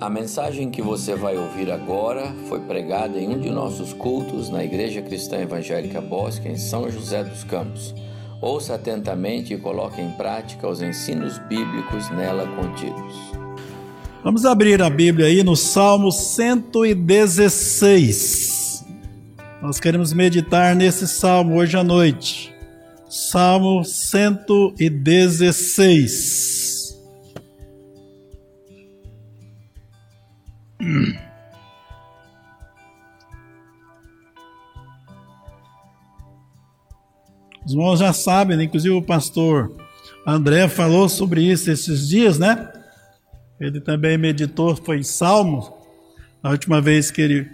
A 0.00 0.10
mensagem 0.10 0.70
que 0.70 0.82
você 0.82 1.14
vai 1.14 1.36
ouvir 1.36 1.70
agora 1.70 2.34
foi 2.48 2.58
pregada 2.60 3.16
em 3.16 3.28
um 3.28 3.38
de 3.38 3.48
nossos 3.48 3.92
cultos 3.92 4.50
na 4.50 4.64
Igreja 4.64 5.00
Cristã 5.00 5.38
Evangélica 5.38 6.00
Bosque, 6.00 6.48
em 6.48 6.56
São 6.56 6.90
José 6.90 7.22
dos 7.22 7.44
Campos. 7.44 7.94
Ouça 8.42 8.74
atentamente 8.74 9.54
e 9.54 9.58
coloque 9.58 10.00
em 10.00 10.10
prática 10.10 10.68
os 10.68 10.82
ensinos 10.82 11.38
bíblicos 11.48 12.10
nela 12.10 12.44
contidos. 12.56 13.14
Vamos 14.24 14.44
abrir 14.44 14.82
a 14.82 14.90
Bíblia 14.90 15.26
aí 15.26 15.44
no 15.44 15.54
Salmo 15.54 16.10
116. 16.10 18.84
Nós 19.62 19.78
queremos 19.78 20.12
meditar 20.12 20.74
nesse 20.74 21.06
salmo 21.06 21.54
hoje 21.56 21.76
à 21.76 21.84
noite. 21.84 22.52
Salmo 23.08 23.84
116. 23.84 26.53
Os 37.64 37.72
irmãos 37.72 37.98
já 37.98 38.12
sabem, 38.12 38.56
né? 38.56 38.64
inclusive 38.64 38.94
o 38.94 39.02
pastor 39.02 39.74
André 40.26 40.68
falou 40.68 41.08
sobre 41.08 41.42
isso 41.42 41.70
esses 41.70 42.08
dias, 42.08 42.38
né? 42.38 42.70
Ele 43.58 43.80
também 43.80 44.18
meditou, 44.18 44.76
foi 44.76 44.98
em 44.98 45.02
Salmos, 45.02 45.72
a 46.42 46.50
última 46.50 46.80
vez 46.80 47.10
que 47.10 47.22
ele 47.22 47.50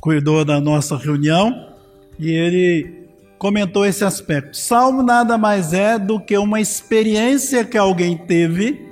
cuidou 0.00 0.44
da 0.44 0.60
nossa 0.60 0.96
reunião, 0.96 1.74
e 2.18 2.30
ele 2.30 3.00
comentou 3.38 3.86
esse 3.86 4.04
aspecto. 4.04 4.56
Salmo 4.56 5.02
nada 5.02 5.38
mais 5.38 5.72
é 5.72 5.98
do 5.98 6.18
que 6.18 6.36
uma 6.36 6.60
experiência 6.60 7.64
que 7.64 7.78
alguém 7.78 8.16
teve 8.16 8.88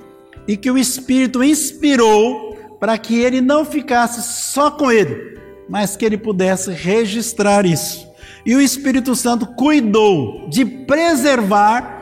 e 0.47 0.55
que 0.55 0.71
o 0.71 0.77
Espírito 0.77 1.43
inspirou 1.43 2.48
para 2.79 2.97
que 2.97 3.19
ele 3.19 3.41
não 3.41 3.65
ficasse 3.65 4.21
só 4.51 4.71
com 4.71 4.91
ele, 4.91 5.37
mas 5.67 5.95
que 5.95 6.05
ele 6.05 6.17
pudesse 6.17 6.71
registrar 6.71 7.65
isso. 7.65 8.07
E 8.45 8.55
o 8.55 8.61
Espírito 8.61 9.15
Santo 9.15 9.45
cuidou 9.45 10.47
de 10.49 10.63
preservar 10.63 11.97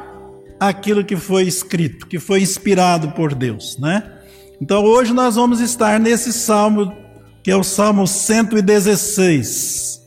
aquilo 0.60 1.04
que 1.04 1.16
foi 1.16 1.44
escrito, 1.44 2.08
que 2.08 2.20
foi 2.20 2.42
inspirado 2.42 3.10
por 3.12 3.34
Deus, 3.34 3.78
né? 3.78 4.04
Então 4.62 4.84
hoje 4.84 5.14
nós 5.14 5.36
vamos 5.36 5.60
estar 5.60 6.00
nesse 6.00 6.32
salmo, 6.32 6.94
que 7.44 7.52
é 7.52 7.56
o 7.56 7.64
Salmo 7.64 8.08
116, 8.08 10.02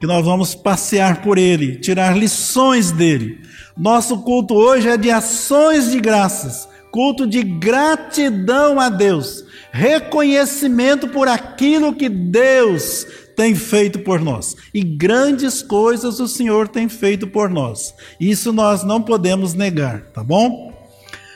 que 0.00 0.06
nós 0.06 0.24
vamos 0.24 0.54
passear 0.54 1.22
por 1.22 1.36
ele, 1.38 1.76
tirar 1.76 2.16
lições 2.16 2.90
dele. 2.90 3.40
Nosso 3.76 4.18
culto 4.18 4.54
hoje 4.54 4.88
é 4.88 4.96
de 4.96 5.10
ações 5.10 5.90
de 5.90 6.00
graças, 6.00 6.68
culto 6.90 7.26
de 7.26 7.42
gratidão 7.42 8.80
a 8.80 8.88
Deus 8.88 9.47
reconhecimento 9.78 11.06
por 11.06 11.28
aquilo 11.28 11.94
que 11.94 12.08
Deus 12.08 13.06
tem 13.36 13.54
feito 13.54 14.00
por 14.00 14.20
nós. 14.20 14.56
E 14.74 14.82
grandes 14.82 15.62
coisas 15.62 16.18
o 16.18 16.26
Senhor 16.26 16.66
tem 16.66 16.88
feito 16.88 17.28
por 17.28 17.48
nós. 17.48 17.94
Isso 18.18 18.52
nós 18.52 18.82
não 18.82 19.00
podemos 19.00 19.54
negar, 19.54 20.00
tá 20.12 20.24
bom? 20.24 20.76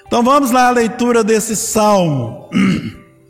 Então 0.04 0.24
vamos 0.24 0.50
lá 0.50 0.66
à 0.66 0.70
leitura 0.70 1.22
desse 1.22 1.54
salmo. 1.54 2.50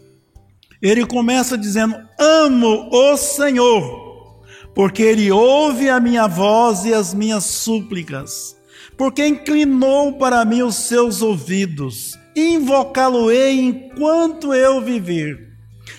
Ele 0.81 1.05
começa 1.05 1.59
dizendo: 1.59 1.95
Amo 2.19 2.89
o 2.91 3.17
Senhor, 3.19 4.41
porque 4.75 5.03
Ele 5.03 5.31
ouve 5.31 5.91
a 5.91 6.01
minha 6.01 6.27
voz 6.27 6.87
e 6.87 6.95
as 6.95 7.13
minhas 7.13 7.45
súplicas, 7.45 8.57
porque 8.97 9.27
inclinou 9.27 10.15
para 10.15 10.43
mim 10.47 10.63
os 10.63 10.77
seus 10.77 11.21
ouvidos 11.21 12.19
invocá-lo-ei 12.35 13.61
enquanto 13.61 14.55
eu 14.55 14.81
viver. 14.81 15.53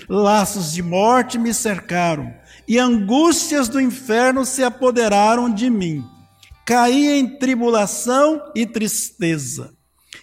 Laços 0.10 0.74
de 0.74 0.82
morte 0.82 1.38
me 1.38 1.54
cercaram, 1.54 2.34
e 2.68 2.80
angústias 2.80 3.68
do 3.68 3.80
inferno 3.80 4.44
se 4.46 4.64
apoderaram 4.64 5.54
de 5.54 5.70
mim. 5.70 6.04
Caí 6.66 7.20
em 7.20 7.38
tribulação 7.38 8.42
e 8.56 8.66
tristeza. 8.66 9.74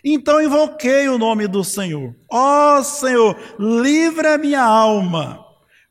Então 0.02 0.42
invoquei 0.42 1.06
o 1.08 1.18
nome 1.18 1.46
do 1.46 1.62
Senhor. 1.62 2.16
Ó 2.30 2.78
oh, 2.78 2.84
Senhor, 2.84 3.36
livra 3.58 4.38
minha 4.38 4.62
alma. 4.62 5.44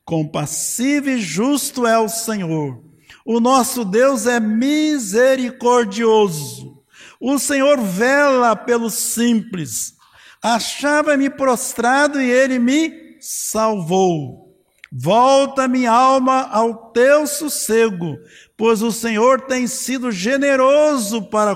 Compassivo 0.04 1.10
e 1.10 1.22
justo 1.22 1.86
é 1.86 2.00
o 2.00 2.10
Senhor. 2.10 2.84
O 3.24 3.40
nosso 3.40 3.86
Deus 3.86 4.26
é 4.26 4.40
misericordioso. 4.40 6.80
O 7.22 7.38
Senhor 7.38 7.80
vela 7.80 8.56
pelos 8.56 8.96
simples 8.96 9.99
Achava-me 10.42 11.30
prostrado 11.30 12.22
e 12.22 12.32
ele 12.32 12.60
me 12.60 13.18
salvou. 13.20 14.50
Volta 14.92 15.68
minha 15.68 15.92
alma 15.92 16.48
ao 16.50 16.92
teu 16.92 17.28
sossego, 17.28 18.18
pois 18.58 18.82
o 18.82 18.92
Senhor 18.92 19.42
tem 19.42 19.68
sido 19.68 20.12
generoso 20.12 21.24
para 21.24 21.56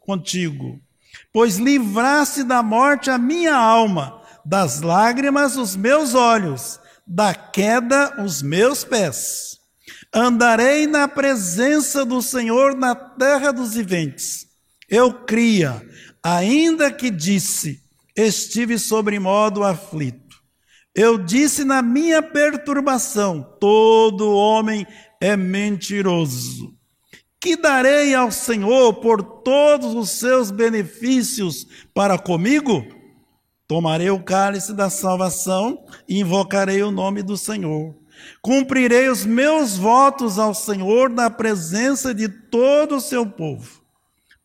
contigo. 0.00 0.78
Pois 1.32 1.56
livraste 1.56 2.42
da 2.42 2.62
morte 2.62 3.08
a 3.10 3.16
minha 3.16 3.54
alma, 3.54 4.20
das 4.44 4.80
lágrimas 4.80 5.56
os 5.56 5.76
meus 5.76 6.14
olhos, 6.14 6.80
da 7.06 7.32
queda 7.32 8.22
os 8.22 8.42
meus 8.42 8.84
pés. 8.84 9.58
Andarei 10.12 10.86
na 10.86 11.06
presença 11.06 12.04
do 12.04 12.20
Senhor 12.20 12.74
na 12.76 12.94
terra 12.94 13.52
dos 13.52 13.74
viventes. 13.74 14.46
Eu 14.88 15.12
cria, 15.24 15.86
ainda 16.22 16.90
que 16.90 17.10
disse, 17.10 17.80
estive 18.16 18.78
sobre 18.78 19.18
modo 19.18 19.62
aflito. 19.62 20.36
Eu 20.94 21.18
disse 21.18 21.64
na 21.64 21.82
minha 21.82 22.22
perturbação: 22.22 23.42
todo 23.60 24.34
homem 24.34 24.86
é 25.20 25.36
mentiroso. 25.36 26.74
Que 27.40 27.56
darei 27.56 28.14
ao 28.14 28.30
Senhor 28.30 28.94
por 28.94 29.22
todos 29.22 29.94
os 29.94 30.10
seus 30.10 30.50
benefícios 30.50 31.66
para 31.94 32.18
comigo? 32.18 32.84
Tomarei 33.66 34.10
o 34.10 34.22
cálice 34.22 34.74
da 34.74 34.90
salvação 34.90 35.86
e 36.08 36.20
invocarei 36.20 36.82
o 36.82 36.90
nome 36.90 37.22
do 37.22 37.36
Senhor. 37.36 37.94
Cumprirei 38.42 39.08
os 39.08 39.24
meus 39.24 39.76
votos 39.76 40.38
ao 40.38 40.52
Senhor 40.52 41.08
na 41.08 41.30
presença 41.30 42.12
de 42.12 42.28
todo 42.28 42.96
o 42.96 43.00
seu 43.00 43.24
povo. 43.24 43.79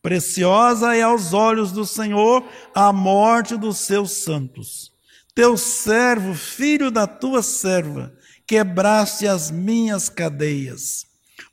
Preciosa 0.06 0.94
é 0.94 1.02
aos 1.02 1.32
olhos 1.32 1.72
do 1.72 1.84
Senhor 1.84 2.44
a 2.72 2.92
morte 2.92 3.56
dos 3.56 3.78
seus 3.78 4.12
santos. 4.22 4.92
Teu 5.34 5.56
servo, 5.56 6.32
filho 6.32 6.92
da 6.92 7.08
tua 7.08 7.42
serva, 7.42 8.14
quebraste 8.46 9.26
as 9.26 9.50
minhas 9.50 10.08
cadeias. 10.08 11.06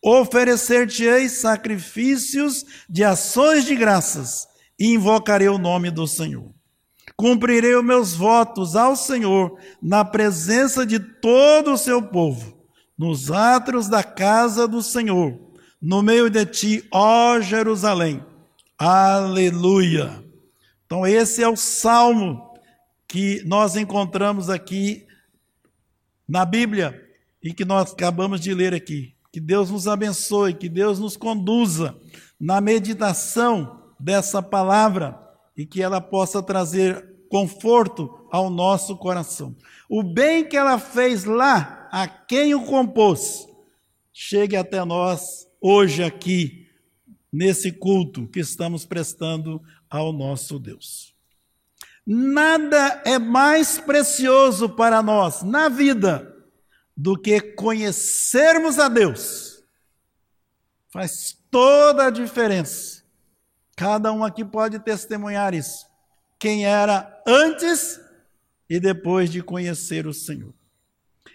Oferecer-te-ei 0.03 1.29
sacrifícios 1.29 2.63
de 2.87 3.03
ações 3.03 3.65
de 3.65 3.75
graças 3.75 4.47
e 4.79 4.93
invocarei 4.93 5.49
o 5.49 5.57
nome 5.57 5.89
do 5.89 6.05
Senhor. 6.05 6.51
Cumprirei 7.17 7.73
os 7.73 7.83
meus 7.83 8.13
votos 8.13 8.75
ao 8.75 8.95
Senhor 8.95 9.57
na 9.81 10.05
presença 10.05 10.85
de 10.85 10.99
todo 10.99 11.73
o 11.73 11.77
seu 11.77 12.03
povo, 12.03 12.55
nos 12.95 13.31
átrios 13.31 13.87
da 13.87 14.03
casa 14.03 14.67
do 14.67 14.83
Senhor, 14.83 15.39
no 15.81 16.03
meio 16.03 16.29
de 16.29 16.45
ti, 16.45 16.87
ó 16.91 17.41
Jerusalém 17.41 18.23
Aleluia! 18.85 20.21
Então, 20.85 21.07
esse 21.07 21.41
é 21.41 21.47
o 21.47 21.55
salmo 21.55 22.53
que 23.07 23.41
nós 23.45 23.77
encontramos 23.77 24.49
aqui 24.49 25.07
na 26.27 26.43
Bíblia 26.43 27.01
e 27.41 27.53
que 27.53 27.63
nós 27.63 27.93
acabamos 27.93 28.41
de 28.41 28.53
ler 28.53 28.73
aqui. 28.73 29.15
Que 29.31 29.39
Deus 29.39 29.71
nos 29.71 29.87
abençoe, 29.87 30.53
que 30.53 30.67
Deus 30.67 30.99
nos 30.99 31.15
conduza 31.15 31.97
na 32.37 32.59
meditação 32.59 33.81
dessa 33.97 34.41
palavra 34.41 35.17
e 35.55 35.65
que 35.65 35.81
ela 35.81 36.01
possa 36.01 36.43
trazer 36.43 37.09
conforto 37.29 38.27
ao 38.29 38.49
nosso 38.49 38.97
coração. 38.97 39.55
O 39.87 40.03
bem 40.03 40.43
que 40.43 40.57
ela 40.57 40.77
fez 40.77 41.23
lá, 41.23 41.87
a 41.89 42.05
quem 42.05 42.53
o 42.53 42.65
compôs, 42.65 43.47
chegue 44.11 44.57
até 44.57 44.83
nós 44.83 45.47
hoje 45.61 46.03
aqui 46.03 46.62
nesse 47.33 47.71
culto 47.71 48.27
que 48.27 48.39
estamos 48.39 48.85
prestando 48.85 49.59
ao 49.89 50.13
nosso 50.13 50.59
Deus. 50.59 51.15
Nada 52.05 53.01
é 53.03 53.17
mais 53.17 53.79
precioso 53.79 54.69
para 54.69 55.01
nós 55.01 55.41
na 55.41 55.67
vida 55.67 56.31
do 56.95 57.17
que 57.17 57.41
conhecermos 57.41 58.77
a 58.77 58.87
Deus. 58.87 59.63
Faz 60.89 61.35
toda 61.49 62.05
a 62.05 62.11
diferença. 62.11 63.01
Cada 63.75 64.13
um 64.13 64.23
aqui 64.23 64.45
pode 64.45 64.77
testemunhar 64.77 65.55
isso. 65.55 65.87
Quem 66.37 66.65
era 66.67 67.23
antes 67.25 67.99
e 68.69 68.79
depois 68.79 69.31
de 69.31 69.41
conhecer 69.41 70.05
o 70.05 70.13
Senhor. 70.13 70.53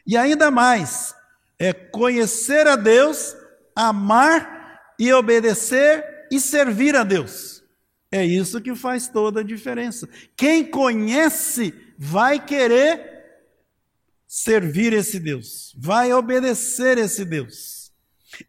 E 0.06 0.16
ainda 0.16 0.50
mais, 0.50 1.14
é 1.58 1.72
conhecer 1.72 2.66
a 2.68 2.76
Deus, 2.76 3.34
amar 3.74 4.57
e 4.98 5.12
obedecer 5.12 6.26
e 6.30 6.40
servir 6.40 6.96
a 6.96 7.04
Deus. 7.04 7.62
É 8.10 8.24
isso 8.24 8.60
que 8.60 8.74
faz 8.74 9.08
toda 9.08 9.40
a 9.40 9.44
diferença. 9.44 10.08
Quem 10.34 10.64
conhece 10.64 11.74
vai 11.98 12.44
querer 12.44 13.18
servir 14.26 14.92
esse 14.92 15.18
Deus, 15.18 15.74
vai 15.78 16.12
obedecer 16.12 16.98
esse 16.98 17.24
Deus. 17.24 17.92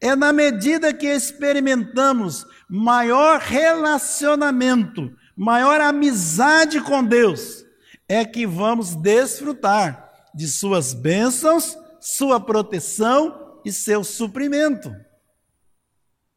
É 0.01 0.15
na 0.15 0.33
medida 0.33 0.93
que 0.93 1.07
experimentamos 1.07 2.45
maior 2.69 3.39
relacionamento, 3.39 5.11
maior 5.35 5.79
amizade 5.79 6.81
com 6.81 7.03
Deus, 7.03 7.65
é 8.07 8.25
que 8.25 8.45
vamos 8.45 8.95
desfrutar 8.95 10.09
de 10.35 10.47
suas 10.47 10.93
bênçãos, 10.93 11.77
sua 11.99 12.39
proteção 12.39 13.59
e 13.65 13.71
seu 13.71 14.03
suprimento. 14.03 14.93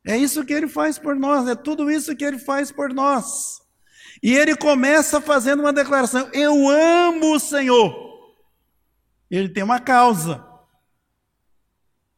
É 0.05 0.17
isso 0.17 0.45
que 0.45 0.53
ele 0.53 0.67
faz 0.67 0.99
por 0.99 1.15
nós, 1.15 1.49
é 1.49 1.55
tudo 1.55 1.91
isso 1.91 2.15
que 2.17 2.25
ele 2.25 2.39
faz 2.39 2.73
por 2.73 2.93
nós. 2.93 3.61
E 4.23 4.35
ele 4.35 4.57
começa 4.57 5.21
fazendo 5.21 5.61
uma 5.61 5.73
declaração: 5.73 6.29
Eu 6.33 6.69
amo 6.69 7.35
o 7.35 7.41
Senhor. 7.41 8.13
Ele 9.31 9.49
tem 9.49 9.63
uma 9.63 9.81
causa. 9.81 10.45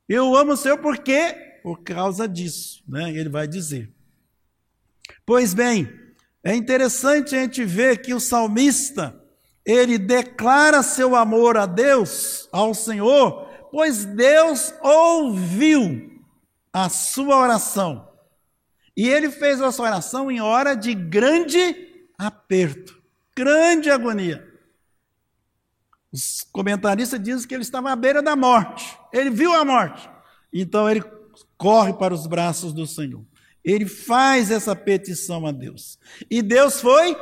Eu 0.08 0.34
amo 0.34 0.52
o 0.52 0.56
Senhor 0.56 0.78
por 0.78 0.98
quê? 0.98 1.60
Por 1.62 1.82
causa 1.82 2.28
disso, 2.28 2.82
né? 2.88 3.10
Ele 3.10 3.28
vai 3.28 3.46
dizer. 3.46 3.90
Pois 5.24 5.54
bem, 5.54 5.88
é 6.42 6.54
interessante 6.54 7.34
a 7.34 7.40
gente 7.40 7.64
ver 7.64 8.02
que 8.02 8.12
o 8.12 8.20
salmista, 8.20 9.18
ele 9.64 9.96
declara 9.96 10.82
seu 10.82 11.14
amor 11.14 11.56
a 11.56 11.64
Deus, 11.64 12.48
ao 12.52 12.74
Senhor, 12.74 13.48
pois 13.70 14.04
Deus 14.04 14.74
ouviu 14.82 16.13
a 16.74 16.88
sua 16.88 17.38
oração. 17.38 18.08
E 18.96 19.08
ele 19.08 19.30
fez 19.30 19.60
essa 19.60 19.80
oração 19.80 20.28
em 20.28 20.40
hora 20.40 20.74
de 20.74 20.92
grande 20.92 21.58
aperto, 22.18 23.00
grande 23.36 23.90
agonia. 23.90 24.44
Os 26.12 26.44
comentaristas 26.52 27.22
dizem 27.22 27.46
que 27.46 27.54
ele 27.54 27.62
estava 27.62 27.92
à 27.92 27.96
beira 27.96 28.20
da 28.20 28.34
morte. 28.34 28.98
Ele 29.12 29.30
viu 29.30 29.52
a 29.54 29.64
morte. 29.64 30.08
Então 30.52 30.90
ele 30.90 31.02
corre 31.56 31.92
para 31.92 32.12
os 32.12 32.26
braços 32.26 32.72
do 32.72 32.86
Senhor. 32.86 33.24
Ele 33.64 33.86
faz 33.86 34.50
essa 34.50 34.74
petição 34.74 35.46
a 35.46 35.52
Deus. 35.52 35.98
E 36.28 36.42
Deus 36.42 36.80
foi 36.80 37.16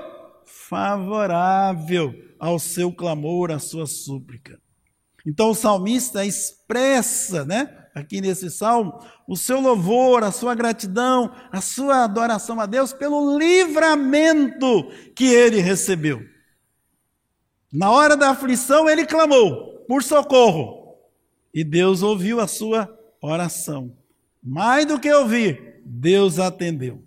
favorável 0.46 2.14
ao 2.38 2.58
seu 2.58 2.92
clamor, 2.92 3.50
à 3.50 3.58
sua 3.58 3.86
súplica. 3.86 4.58
Então 5.26 5.50
o 5.50 5.54
salmista 5.54 6.24
expressa, 6.24 7.44
né, 7.44 7.81
aqui 7.94 8.20
nesse 8.20 8.50
salmo, 8.50 8.98
o 9.28 9.36
seu 9.36 9.60
louvor, 9.60 10.24
a 10.24 10.32
sua 10.32 10.54
gratidão, 10.54 11.32
a 11.50 11.60
sua 11.60 12.04
adoração 12.04 12.60
a 12.60 12.66
Deus 12.66 12.92
pelo 12.92 13.38
livramento 13.38 14.90
que 15.14 15.26
ele 15.26 15.60
recebeu. 15.60 16.22
Na 17.72 17.90
hora 17.90 18.16
da 18.16 18.30
aflição, 18.30 18.88
ele 18.88 19.06
clamou 19.06 19.84
por 19.86 20.02
socorro. 20.02 20.96
E 21.54 21.62
Deus 21.62 22.02
ouviu 22.02 22.40
a 22.40 22.46
sua 22.46 22.88
oração. 23.20 23.96
Mais 24.42 24.86
do 24.86 24.98
que 24.98 25.12
ouvir, 25.12 25.80
Deus 25.84 26.38
atendeu. 26.38 27.02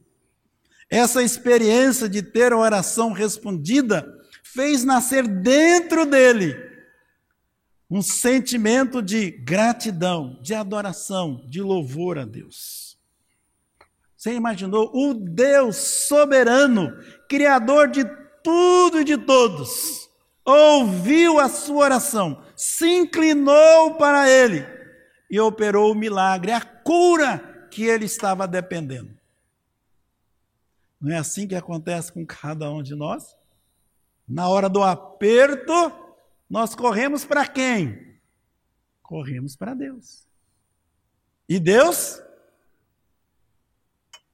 Essa 0.89 1.23
experiência 1.23 2.07
de 2.07 2.21
ter 2.21 2.53
a 2.53 2.57
oração 2.57 3.11
respondida 3.11 4.07
fez 4.43 4.83
nascer 4.83 5.27
dentro 5.27 6.05
dele 6.05 6.74
um 7.89 8.01
sentimento 8.01 9.01
de 9.01 9.31
gratidão, 9.31 10.39
de 10.41 10.53
adoração, 10.53 11.43
de 11.47 11.61
louvor 11.61 12.17
a 12.17 12.25
Deus. 12.25 12.97
Você 14.17 14.33
imaginou 14.33 14.91
o 14.93 15.13
Deus 15.13 15.75
soberano, 15.75 16.91
criador 17.29 17.89
de 17.89 18.03
tudo 18.43 19.01
e 19.01 19.03
de 19.03 19.17
todos, 19.17 20.09
ouviu 20.43 21.39
a 21.39 21.47
sua 21.49 21.85
oração, 21.85 22.43
se 22.55 22.87
inclinou 22.87 23.95
para 23.95 24.29
ele 24.29 24.65
e 25.29 25.39
operou 25.39 25.91
o 25.91 25.95
milagre, 25.95 26.51
a 26.51 26.61
cura 26.61 27.67
que 27.71 27.83
ele 27.83 28.05
estava 28.05 28.47
dependendo. 28.47 29.15
Não 30.99 31.13
é 31.13 31.17
assim 31.17 31.47
que 31.47 31.55
acontece 31.55 32.11
com 32.11 32.25
cada 32.25 32.71
um 32.71 32.81
de 32.81 32.95
nós? 32.95 33.35
Na 34.27 34.47
hora 34.49 34.67
do 34.67 34.81
aperto, 34.81 35.91
nós 36.49 36.75
corremos 36.75 37.25
para 37.25 37.47
quem? 37.47 38.19
Corremos 39.01 39.55
para 39.55 39.73
Deus. 39.73 40.27
E 41.47 41.59
Deus, 41.59 42.21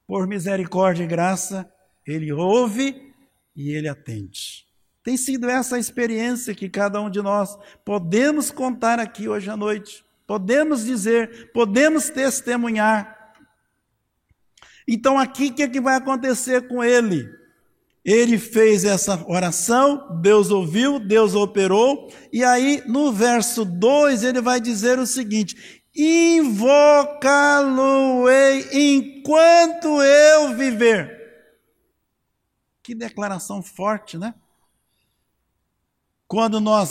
por 0.06 0.26
misericórdia 0.26 1.04
e 1.04 1.06
graça, 1.06 1.70
Ele 2.06 2.32
ouve 2.32 3.14
e 3.54 3.70
Ele 3.70 3.88
atende. 3.88 4.66
Tem 5.02 5.16
sido 5.16 5.48
essa 5.48 5.76
a 5.76 5.78
experiência 5.78 6.54
que 6.54 6.68
cada 6.68 7.00
um 7.00 7.10
de 7.10 7.20
nós 7.20 7.58
podemos 7.84 8.50
contar 8.50 9.00
aqui 9.00 9.28
hoje 9.28 9.50
à 9.50 9.56
noite, 9.56 10.04
podemos 10.26 10.84
dizer, 10.84 11.50
podemos 11.52 12.08
testemunhar. 12.08 13.34
Então, 14.86 15.18
aqui 15.18 15.46
o 15.46 15.54
que, 15.54 15.62
é 15.62 15.68
que 15.68 15.80
vai 15.80 15.96
acontecer 15.96 16.68
com 16.68 16.82
ele? 16.82 17.41
Ele 18.04 18.36
fez 18.36 18.84
essa 18.84 19.24
oração, 19.28 20.20
Deus 20.20 20.50
ouviu, 20.50 20.98
Deus 20.98 21.36
operou, 21.36 22.10
e 22.32 22.42
aí 22.42 22.82
no 22.86 23.12
verso 23.12 23.64
2 23.64 24.24
ele 24.24 24.40
vai 24.40 24.60
dizer 24.60 24.98
o 24.98 25.06
seguinte: 25.06 25.82
Invocá-lo-ei 25.94 28.68
enquanto 28.72 30.02
eu 30.02 30.56
viver. 30.56 31.20
Que 32.82 32.94
declaração 32.94 33.62
forte, 33.62 34.18
né? 34.18 34.34
Quando 36.26 36.60
nós 36.60 36.88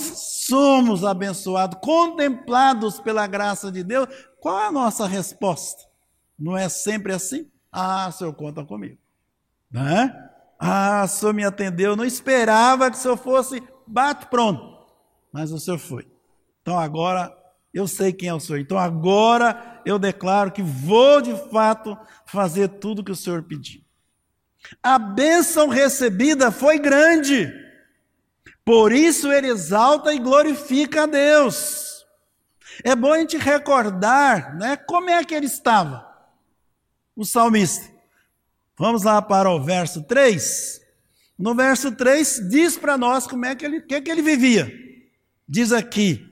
somos 0.47 1.03
abençoados, 1.03 1.79
contemplados 1.81 2.99
pela 2.99 3.25
graça 3.25 3.71
de 3.71 3.83
Deus, 3.83 4.07
qual 4.39 4.59
é 4.59 4.67
a 4.67 4.71
nossa 4.71 5.07
resposta? 5.07 5.89
Não 6.37 6.55
é 6.55 6.69
sempre 6.69 7.11
assim? 7.11 7.49
Ah, 7.71 8.11
senhor 8.11 8.33
conta 8.33 8.63
comigo. 8.63 8.99
Né? 9.69 10.30
Ah, 10.63 11.01
o 11.05 11.07
senhor 11.07 11.33
me 11.33 11.43
atendeu, 11.43 11.95
não 11.95 12.05
esperava 12.05 12.91
que 12.91 12.95
o 12.95 12.99
senhor 12.99 13.17
fosse 13.17 13.63
bate 13.87 14.27
pronto. 14.27 14.85
Mas 15.33 15.51
o 15.51 15.59
senhor 15.59 15.79
foi. 15.79 16.07
Então 16.61 16.77
agora 16.77 17.35
eu 17.73 17.87
sei 17.87 18.13
quem 18.13 18.29
é 18.29 18.33
o 18.33 18.39
senhor. 18.39 18.59
Então 18.59 18.77
agora 18.77 19.81
eu 19.83 19.97
declaro 19.97 20.51
que 20.51 20.61
vou 20.61 21.19
de 21.19 21.35
fato 21.49 21.97
fazer 22.27 22.67
tudo 22.67 23.03
que 23.03 23.11
o 23.11 23.15
senhor 23.15 23.41
pediu. 23.41 23.81
A 24.83 24.99
bênção 24.99 25.67
recebida 25.67 26.51
foi 26.51 26.77
grande. 26.77 27.51
Por 28.63 28.91
isso 28.91 29.31
ele 29.31 29.47
exalta 29.47 30.13
e 30.13 30.19
glorifica 30.19 31.03
a 31.03 31.07
Deus. 31.07 32.05
É 32.83 32.95
bom 32.95 33.13
a 33.13 33.19
gente 33.19 33.37
recordar, 33.37 34.55
né, 34.55 34.77
como 34.77 35.09
é 35.09 35.23
que 35.23 35.33
ele 35.33 35.47
estava, 35.47 36.07
o 37.15 37.25
salmista. 37.25 37.91
Vamos 38.81 39.03
lá 39.03 39.21
para 39.21 39.47
o 39.51 39.63
verso 39.63 40.01
3. 40.01 40.81
No 41.37 41.53
verso 41.53 41.91
3 41.91 42.49
diz 42.49 42.75
para 42.75 42.97
nós 42.97 43.27
como 43.27 43.45
é 43.45 43.55
que 43.55 43.63
ele, 43.63 43.81
que, 43.81 44.01
que 44.01 44.09
ele 44.09 44.23
vivia. 44.23 44.73
Diz 45.47 45.71
aqui: 45.71 46.27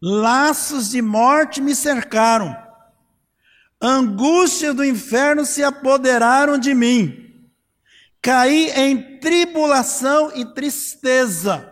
Laços 0.00 0.90
de 0.90 1.02
morte 1.02 1.60
me 1.60 1.74
cercaram, 1.74 2.56
angústias 3.80 4.72
do 4.72 4.84
inferno 4.84 5.44
se 5.44 5.64
apoderaram 5.64 6.56
de 6.56 6.74
mim 6.74 7.22
caí 8.22 8.70
em 8.76 9.18
tribulação 9.18 10.30
e 10.36 10.44
tristeza. 10.44 11.68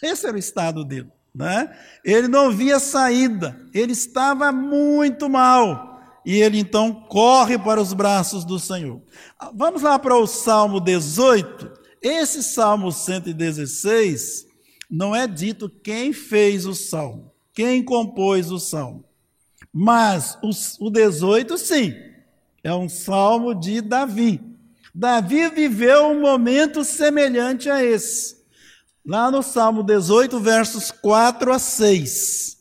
Esse 0.00 0.26
era 0.28 0.36
o 0.36 0.38
estado 0.38 0.84
dele. 0.84 1.10
Né? 1.34 1.76
Ele 2.04 2.28
não 2.28 2.52
via 2.52 2.78
saída, 2.78 3.60
ele 3.74 3.92
estava 3.92 4.52
muito 4.52 5.28
mal. 5.28 5.95
E 6.26 6.42
ele 6.42 6.58
então 6.58 6.92
corre 6.92 7.56
para 7.56 7.80
os 7.80 7.92
braços 7.92 8.44
do 8.44 8.58
Senhor. 8.58 9.00
Vamos 9.54 9.82
lá 9.82 9.96
para 9.96 10.16
o 10.16 10.26
Salmo 10.26 10.80
18. 10.80 11.70
Esse 12.02 12.42
Salmo 12.42 12.90
116 12.90 14.44
não 14.90 15.14
é 15.14 15.28
dito 15.28 15.68
quem 15.68 16.12
fez 16.12 16.66
o 16.66 16.74
salmo, 16.74 17.32
quem 17.54 17.82
compôs 17.82 18.50
o 18.50 18.58
salmo. 18.58 19.04
Mas 19.72 20.36
o, 20.42 20.50
o 20.86 20.90
18, 20.90 21.56
sim, 21.56 21.94
é 22.62 22.74
um 22.74 22.88
salmo 22.88 23.54
de 23.54 23.80
Davi. 23.80 24.40
Davi 24.92 25.48
viveu 25.50 26.08
um 26.08 26.20
momento 26.20 26.82
semelhante 26.82 27.70
a 27.70 27.84
esse. 27.84 28.36
Lá 29.04 29.30
no 29.30 29.42
Salmo 29.42 29.84
18, 29.84 30.40
versos 30.40 30.90
4 30.90 31.52
a 31.52 31.58
6. 31.60 32.55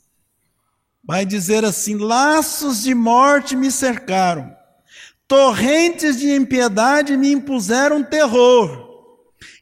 Vai 1.05 1.25
dizer 1.25 1.63
assim: 1.63 1.97
Laços 1.97 2.83
de 2.83 2.95
morte 2.95 3.55
me 3.55 3.71
cercaram, 3.71 4.55
torrentes 5.27 6.17
de 6.17 6.31
impiedade 6.33 7.15
me 7.15 7.31
impuseram 7.31 8.03
terror, 8.03 8.88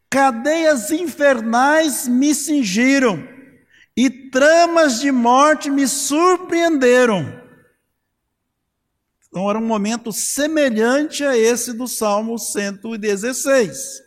cadeias 0.09 0.89
infernais 0.91 2.07
me 2.07 2.33
cingiram, 2.33 3.27
e 3.95 4.09
tramas 4.09 5.01
de 5.01 5.12
morte 5.12 5.69
me 5.69 5.88
surpreenderam. 5.88 7.41
Então 9.27 9.50
era 9.50 9.59
um 9.59 9.65
momento 9.65 10.13
semelhante 10.13 11.25
a 11.25 11.35
esse 11.35 11.73
do 11.73 11.88
Salmo 11.88 12.38
116. 12.38 14.01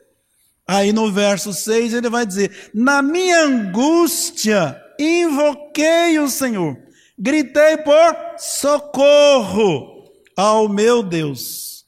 Aí 0.69 0.93
no 0.93 1.13
verso 1.13 1.53
6 1.53 1.95
ele 1.95 2.09
vai 2.09 2.25
dizer: 2.25 2.71
Na 2.73 3.03
minha 3.03 3.45
angústia 3.45 4.81
invoquei 4.99 6.19
o 6.19 6.29
Senhor, 6.29 6.86
gritei 7.19 7.79
por 7.79 8.17
socorro 8.39 10.05
ao 10.37 10.69
meu 10.69 11.03
Deus. 11.03 11.87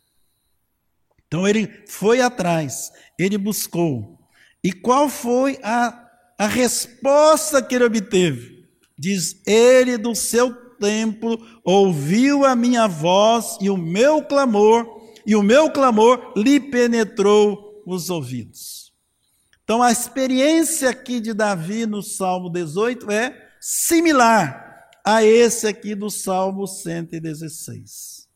Então 1.26 1.46
ele 1.46 1.68
foi 1.86 2.22
atrás, 2.22 2.90
ele 3.18 3.36
buscou. 3.36 4.18
E 4.64 4.72
qual 4.72 5.08
foi 5.08 5.58
a, 5.62 6.08
a 6.38 6.46
resposta 6.46 7.62
que 7.62 7.74
ele 7.74 7.84
obteve? 7.84 8.66
Diz: 8.98 9.40
Ele 9.46 9.98
do 9.98 10.14
seu 10.14 10.54
templo 10.78 11.38
ouviu 11.62 12.44
a 12.44 12.56
minha 12.56 12.86
voz 12.86 13.58
e 13.60 13.68
o 13.68 13.76
meu 13.76 14.22
clamor, 14.22 14.86
e 15.26 15.36
o 15.36 15.42
meu 15.42 15.70
clamor 15.70 16.32
lhe 16.36 16.58
penetrou 16.58 17.82
os 17.86 18.08
ouvidos. 18.08 18.92
Então 19.62 19.82
a 19.82 19.92
experiência 19.92 20.88
aqui 20.88 21.20
de 21.20 21.34
Davi 21.34 21.84
no 21.84 22.02
Salmo 22.02 22.50
18 22.50 23.10
é 23.10 23.50
similar 23.60 24.67
a 25.10 25.24
esse 25.24 25.66
aqui 25.66 25.94
do 25.94 26.10
Salmo 26.10 26.66
116. 26.66 28.28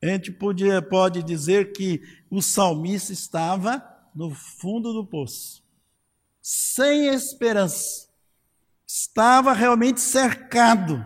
A 0.00 0.06
gente 0.06 0.30
podia, 0.30 0.80
pode 0.80 1.24
dizer 1.24 1.72
que 1.72 2.00
o 2.30 2.40
salmista 2.40 3.12
estava 3.12 3.82
no 4.14 4.32
fundo 4.32 4.92
do 4.92 5.04
poço, 5.04 5.64
sem 6.40 7.08
esperança, 7.08 8.08
estava 8.86 9.52
realmente 9.52 10.00
cercado. 10.00 11.04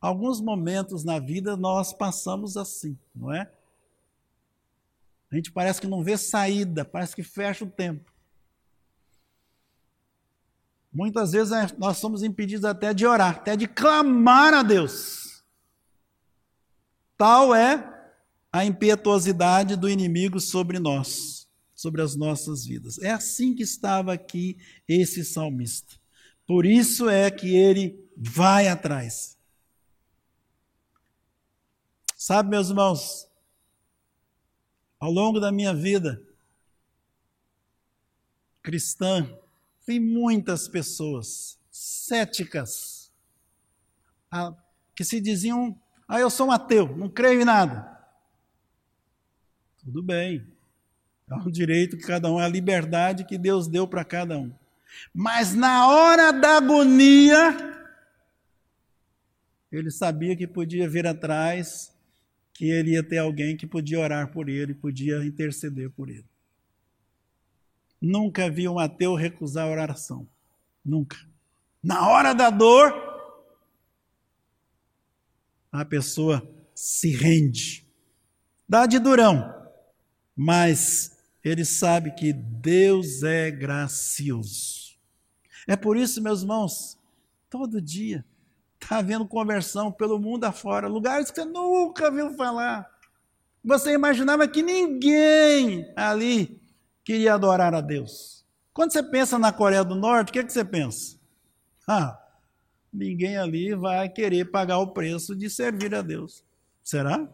Alguns 0.00 0.40
momentos 0.40 1.04
na 1.04 1.20
vida 1.20 1.56
nós 1.56 1.92
passamos 1.92 2.56
assim, 2.56 2.98
não 3.14 3.32
é? 3.32 3.48
A 5.30 5.36
gente 5.36 5.52
parece 5.52 5.80
que 5.80 5.86
não 5.86 6.02
vê 6.02 6.18
saída, 6.18 6.84
parece 6.84 7.14
que 7.14 7.22
fecha 7.22 7.64
o 7.64 7.70
tempo. 7.70 8.12
Muitas 10.92 11.32
vezes 11.32 11.52
é, 11.52 11.66
nós 11.78 11.98
somos 11.98 12.22
impedidos 12.22 12.64
até 12.64 12.92
de 12.92 13.06
orar, 13.06 13.36
até 13.36 13.56
de 13.56 13.68
clamar 13.68 14.52
a 14.52 14.62
Deus. 14.62 15.44
Tal 17.16 17.54
é 17.54 17.86
a 18.50 18.64
impetuosidade 18.64 19.76
do 19.76 19.88
inimigo 19.88 20.40
sobre 20.40 20.78
nós, 20.78 21.48
sobre 21.74 22.02
as 22.02 22.16
nossas 22.16 22.64
vidas. 22.64 22.98
É 22.98 23.10
assim 23.10 23.54
que 23.54 23.62
estava 23.62 24.12
aqui 24.12 24.58
esse 24.88 25.24
salmista. 25.24 25.94
Por 26.46 26.66
isso 26.66 27.08
é 27.08 27.30
que 27.30 27.54
ele 27.54 28.10
vai 28.16 28.66
atrás. 28.66 29.38
Sabe, 32.16 32.50
meus 32.50 32.68
irmãos, 32.68 33.28
ao 34.98 35.10
longo 35.10 35.38
da 35.38 35.52
minha 35.52 35.72
vida 35.72 36.20
cristã, 38.62 39.26
tem 39.90 39.98
muitas 39.98 40.68
pessoas 40.68 41.58
céticas 41.68 43.10
ah, 44.30 44.54
que 44.94 45.02
se 45.02 45.20
diziam: 45.20 45.76
Ah, 46.06 46.20
eu 46.20 46.30
sou 46.30 46.46
um 46.46 46.52
ateu, 46.52 46.96
não 46.96 47.08
creio 47.08 47.40
em 47.40 47.44
nada. 47.44 47.98
Tudo 49.80 50.00
bem, 50.00 50.46
é 51.28 51.34
um 51.34 51.50
direito 51.50 51.96
que 51.96 52.06
cada 52.06 52.30
um, 52.30 52.40
é 52.40 52.44
a 52.44 52.48
liberdade 52.48 53.24
que 53.24 53.36
Deus 53.36 53.66
deu 53.66 53.88
para 53.88 54.04
cada 54.04 54.38
um. 54.38 54.54
Mas 55.12 55.54
na 55.56 55.88
hora 55.88 56.32
da 56.32 56.58
agonia, 56.58 57.74
ele 59.72 59.90
sabia 59.90 60.36
que 60.36 60.46
podia 60.46 60.88
vir 60.88 61.04
atrás, 61.04 61.92
que 62.54 62.70
ele 62.70 62.92
ia 62.92 63.02
ter 63.02 63.18
alguém 63.18 63.56
que 63.56 63.66
podia 63.66 63.98
orar 63.98 64.30
por 64.30 64.48
ele, 64.48 64.72
podia 64.72 65.24
interceder 65.24 65.90
por 65.90 66.08
ele. 66.08 66.30
Nunca 68.00 68.50
vi 68.50 68.68
um 68.68 68.78
ateu 68.78 69.14
recusar 69.14 69.66
a 69.66 69.70
oração. 69.70 70.26
Nunca. 70.84 71.16
Na 71.82 72.08
hora 72.08 72.32
da 72.34 72.48
dor, 72.50 72.94
a 75.70 75.84
pessoa 75.84 76.42
se 76.74 77.10
rende. 77.14 77.86
Dá 78.68 78.86
de 78.86 78.98
durão, 78.98 79.54
mas 80.34 81.18
ele 81.44 81.64
sabe 81.64 82.12
que 82.12 82.32
Deus 82.32 83.22
é 83.22 83.50
gracioso. 83.50 84.96
É 85.66 85.76
por 85.76 85.96
isso, 85.96 86.22
meus 86.22 86.42
irmãos, 86.42 86.98
todo 87.48 87.80
dia 87.80 88.24
está 88.80 88.98
havendo 88.98 89.26
conversão 89.26 89.92
pelo 89.92 90.18
mundo 90.18 90.44
afora, 90.44 90.88
lugares 90.88 91.30
que 91.30 91.40
você 91.40 91.44
nunca 91.44 92.10
viu 92.10 92.34
falar. 92.34 92.88
Você 93.62 93.92
imaginava 93.92 94.48
que 94.48 94.62
ninguém 94.62 95.92
ali 95.94 96.59
queria 97.10 97.34
adorar 97.34 97.74
a 97.74 97.80
Deus. 97.80 98.44
Quando 98.72 98.92
você 98.92 99.02
pensa 99.02 99.36
na 99.36 99.52
Coreia 99.52 99.82
do 99.82 99.96
Norte, 99.96 100.28
o 100.28 100.32
que, 100.32 100.38
é 100.38 100.44
que 100.44 100.52
você 100.52 100.64
pensa? 100.64 101.18
Ah, 101.84 102.16
ninguém 102.92 103.36
ali 103.36 103.74
vai 103.74 104.08
querer 104.08 104.44
pagar 104.44 104.78
o 104.78 104.92
preço 104.92 105.34
de 105.34 105.50
servir 105.50 105.92
a 105.92 106.02
Deus. 106.02 106.44
Será? 106.84 107.28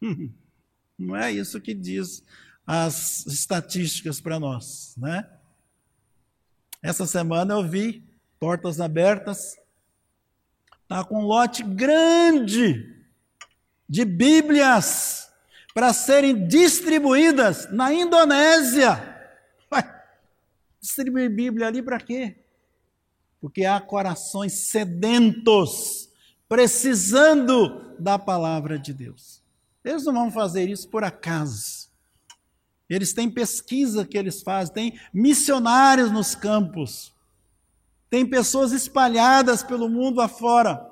Não 0.98 1.14
é 1.14 1.30
isso 1.30 1.60
que 1.60 1.74
diz 1.74 2.22
as 2.66 3.26
estatísticas 3.26 4.18
para 4.18 4.40
nós, 4.40 4.94
né? 4.96 5.28
Essa 6.82 7.06
semana 7.06 7.52
eu 7.52 7.68
vi 7.68 8.02
portas 8.40 8.80
abertas, 8.80 9.58
tá 10.88 11.04
com 11.04 11.18
um 11.20 11.26
lote 11.26 11.62
grande 11.62 12.96
de 13.86 14.06
Bíblias 14.06 15.30
para 15.74 15.92
serem 15.92 16.48
distribuídas 16.48 17.70
na 17.70 17.92
Indonésia. 17.92 19.17
Distribuir 20.80 21.30
Bíblia 21.30 21.66
ali 21.66 21.82
para 21.82 21.98
quê? 21.98 22.36
Porque 23.40 23.64
há 23.64 23.80
corações 23.80 24.68
sedentos, 24.70 26.10
precisando 26.48 27.94
da 27.98 28.18
palavra 28.18 28.78
de 28.78 28.92
Deus. 28.92 29.42
Eles 29.84 30.04
não 30.04 30.12
vão 30.12 30.30
fazer 30.30 30.68
isso 30.68 30.88
por 30.88 31.04
acaso. 31.04 31.88
Eles 32.88 33.12
têm 33.12 33.30
pesquisa 33.30 34.06
que 34.06 34.16
eles 34.16 34.42
fazem, 34.42 34.74
tem 34.74 35.00
missionários 35.12 36.10
nos 36.10 36.34
campos, 36.34 37.12
tem 38.08 38.24
pessoas 38.24 38.72
espalhadas 38.72 39.62
pelo 39.62 39.88
mundo 39.88 40.20
afora. 40.20 40.86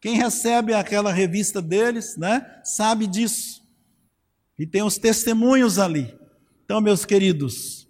Quem 0.00 0.16
recebe 0.16 0.74
aquela 0.74 1.12
revista 1.12 1.62
deles, 1.62 2.16
né, 2.16 2.60
sabe 2.62 3.06
disso. 3.06 3.62
E 4.58 4.66
tem 4.66 4.82
os 4.82 4.98
testemunhos 4.98 5.78
ali. 5.78 6.14
Então, 6.64 6.80
meus 6.80 7.04
queridos, 7.04 7.85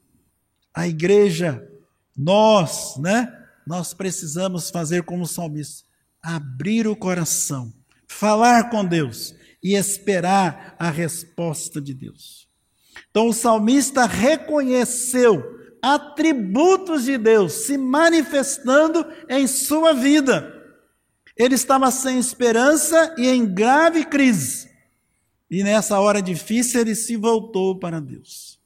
a 0.77 0.87
igreja, 0.87 1.67
nós, 2.15 2.99
né? 2.99 3.33
Nós 3.67 3.95
precisamos 3.95 4.69
fazer 4.69 5.05
como 5.05 5.23
o 5.23 5.27
salmista, 5.27 5.89
abrir 6.23 6.87
o 6.87 6.95
coração, 6.95 7.73
falar 8.07 8.69
com 8.69 8.85
Deus 8.85 9.35
e 9.63 9.75
esperar 9.75 10.77
a 10.79 10.91
resposta 10.91 11.81
de 11.81 11.95
Deus. 11.95 12.47
Então 13.11 13.29
o 13.29 13.33
salmista 13.33 14.05
reconheceu 14.05 15.43
atributos 15.81 17.05
de 17.05 17.17
Deus 17.17 17.53
se 17.55 17.79
manifestando 17.79 19.07
em 19.31 19.47
sua 19.47 19.95
vida. 19.95 20.53
Ele 21.35 21.55
estava 21.55 21.91
sem 21.91 22.19
esperança 22.19 23.15
e 23.17 23.27
em 23.29 23.47
grave 23.47 24.05
crise. 24.05 24.71
E 25.51 25.63
nessa 25.63 25.99
hora 25.99 26.21
difícil 26.21 26.83
ele 26.83 26.95
se 26.95 27.17
voltou 27.17 27.79
para 27.79 27.99
Deus. 27.99 28.57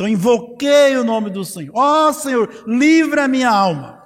Então 0.00 0.08
invoquei 0.08 0.96
o 0.96 1.04
nome 1.04 1.28
do 1.28 1.44
Senhor. 1.44 1.76
Ó 1.76 2.08
oh, 2.08 2.12
Senhor, 2.14 2.64
livra 2.66 3.24
a 3.24 3.28
minha 3.28 3.50
alma. 3.50 4.02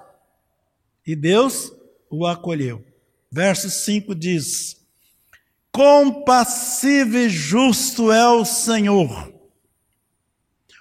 E 1.06 1.14
Deus 1.14 1.72
o 2.10 2.26
acolheu. 2.26 2.84
Verso 3.30 3.70
5 3.70 4.12
diz: 4.12 4.84
Compassivo 5.70 7.16
e 7.16 7.28
justo 7.28 8.10
é 8.10 8.28
o 8.28 8.44
Senhor. 8.44 9.32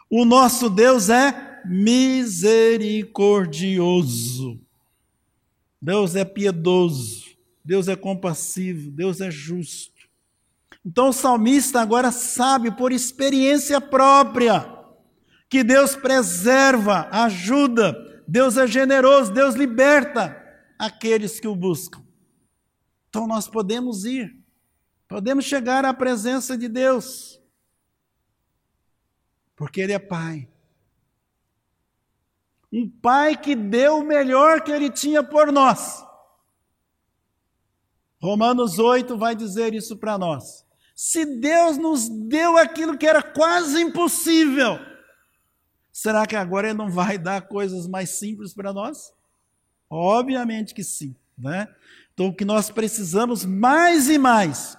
O 0.10 0.25
nosso 0.25 0.67
Deus 0.67 1.10
é 1.10 1.62
misericordioso. 1.63 4.60
Deus 5.79 6.15
é 6.15 6.25
piedoso. 6.25 7.38
Deus 7.63 7.88
é 7.88 7.96
compassivo. 7.96 8.89
Deus 8.89 9.22
é 9.22 9.29
justo. 9.29 9.93
Então 10.84 11.10
o 11.10 11.13
salmista 11.13 11.82
agora 11.82 12.12
sabe 12.12 12.72
por 12.72 12.91
experiência 12.91 13.79
própria 13.79 14.73
que 15.53 15.63
Deus 15.63 15.95
preserva, 15.95 17.07
ajuda, 17.12 17.93
Deus 18.27 18.57
é 18.57 18.65
generoso, 18.65 19.31
Deus 19.31 19.53
liberta 19.53 20.36
aqueles 20.79 21.39
que 21.39 21.48
o 21.48 21.55
buscam. 21.55 22.03
Então 23.07 23.27
nós 23.27 23.48
podemos 23.48 24.03
ir, 24.03 24.36
podemos 25.07 25.45
chegar 25.45 25.86
à 25.86 25.93
presença 25.93 26.57
de 26.57 26.67
Deus, 26.67 27.39
porque 29.55 29.79
Ele 29.79 29.93
é 29.93 30.00
Pai. 30.00 30.50
Um 32.72 32.89
Pai 32.89 33.38
que 33.39 33.55
deu 33.55 34.00
o 34.00 34.03
melhor 34.03 34.62
que 34.62 34.72
Ele 34.72 34.89
tinha 34.89 35.22
por 35.22 35.51
nós. 35.51 36.03
Romanos 38.19 38.79
8 38.79 39.15
vai 39.19 39.36
dizer 39.36 39.75
isso 39.75 39.98
para 39.98 40.17
nós. 40.17 40.65
Se 40.95 41.24
Deus 41.24 41.77
nos 41.77 42.10
deu 42.10 42.57
aquilo 42.57 42.98
que 42.98 43.05
era 43.05 43.22
quase 43.22 43.79
impossível, 43.79 44.92
Será 45.93 46.25
que 46.25 46.35
agora 46.35 46.69
ele 46.69 46.77
não 46.77 46.89
vai 46.89 47.19
dar 47.19 47.43
coisas 47.43 47.88
mais 47.88 48.09
simples 48.09 48.51
para 48.51 48.73
nós? 48.73 49.13
Obviamente 49.88 50.73
que 50.73 50.83
sim, 50.83 51.15
né? 51.38 51.67
Então 52.13 52.27
o 52.27 52.35
que 52.35 52.43
nós 52.43 52.71
precisamos 52.71 53.45
mais 53.45 54.09
e 54.09 54.17
mais 54.17 54.75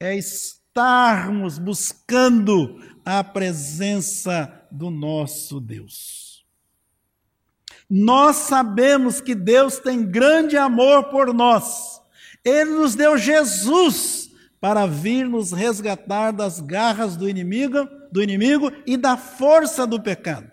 é 0.00 0.16
estarmos 0.16 1.58
buscando 1.58 2.82
a 3.04 3.22
presença 3.22 4.66
do 4.72 4.90
nosso 4.90 5.60
Deus. 5.60 6.44
Nós 7.88 8.36
sabemos 8.36 9.20
que 9.20 9.36
Deus 9.36 9.78
tem 9.78 10.04
grande 10.04 10.56
amor 10.56 11.04
por 11.04 11.32
nós. 11.32 12.02
Ele 12.44 12.70
nos 12.72 12.94
deu 12.94 13.16
Jesus 13.16 14.27
para 14.60 14.86
vir 14.86 15.28
nos 15.28 15.52
resgatar 15.52 16.32
das 16.32 16.60
garras 16.60 17.16
do 17.16 17.28
inimigo, 17.28 17.88
do 18.10 18.22
inimigo 18.22 18.72
e 18.86 18.96
da 18.96 19.16
força 19.16 19.86
do 19.86 20.00
pecado. 20.00 20.50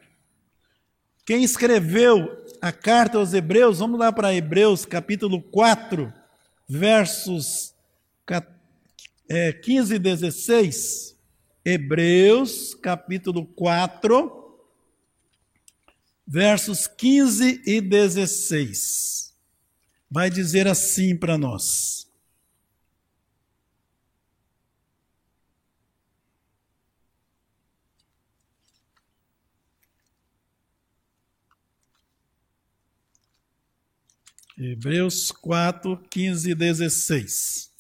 Quem 1.26 1.44
escreveu 1.44 2.44
a 2.62 2.72
carta 2.72 3.18
aos 3.18 3.34
Hebreus, 3.34 3.80
vamos 3.80 4.00
lá 4.00 4.12
para 4.12 4.34
Hebreus 4.34 4.86
capítulo 4.86 5.42
4, 5.42 6.14
versos 6.68 7.74
15 9.64 9.94
é, 9.94 9.96
e 9.96 10.00
16. 10.00 11.16
Hebreus 11.64 12.76
capítulo 12.76 13.44
4, 13.44 14.60
versos 16.28 16.86
15 16.86 17.64
e 17.66 17.82
16. 17.82 19.34
Vai 20.10 20.30
dizer 20.30 20.68
assim 20.68 21.18
para 21.18 21.40
nós. 21.40 22.05
Hebreus 34.58 35.32
4, 35.32 35.98
15 36.10 36.52
e 36.52 36.56
16. 36.56 37.72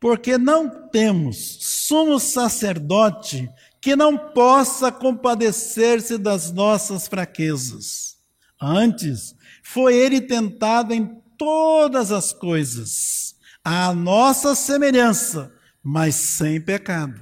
Porque 0.00 0.38
não 0.38 0.88
temos 0.88 1.58
sumo 1.60 2.18
sacerdote 2.18 3.50
que 3.80 3.94
não 3.94 4.16
possa 4.16 4.90
compadecer-se 4.90 6.16
das 6.16 6.50
nossas 6.50 7.06
fraquezas. 7.06 8.16
Antes, 8.60 9.34
foi 9.62 9.94
ele 9.94 10.20
tentado 10.20 10.94
em 10.94 11.20
todas 11.36 12.10
as 12.10 12.32
coisas, 12.32 13.36
à 13.62 13.92
nossa 13.92 14.54
semelhança, 14.54 15.52
mas 15.82 16.14
sem 16.14 16.60
pecado. 16.60 17.20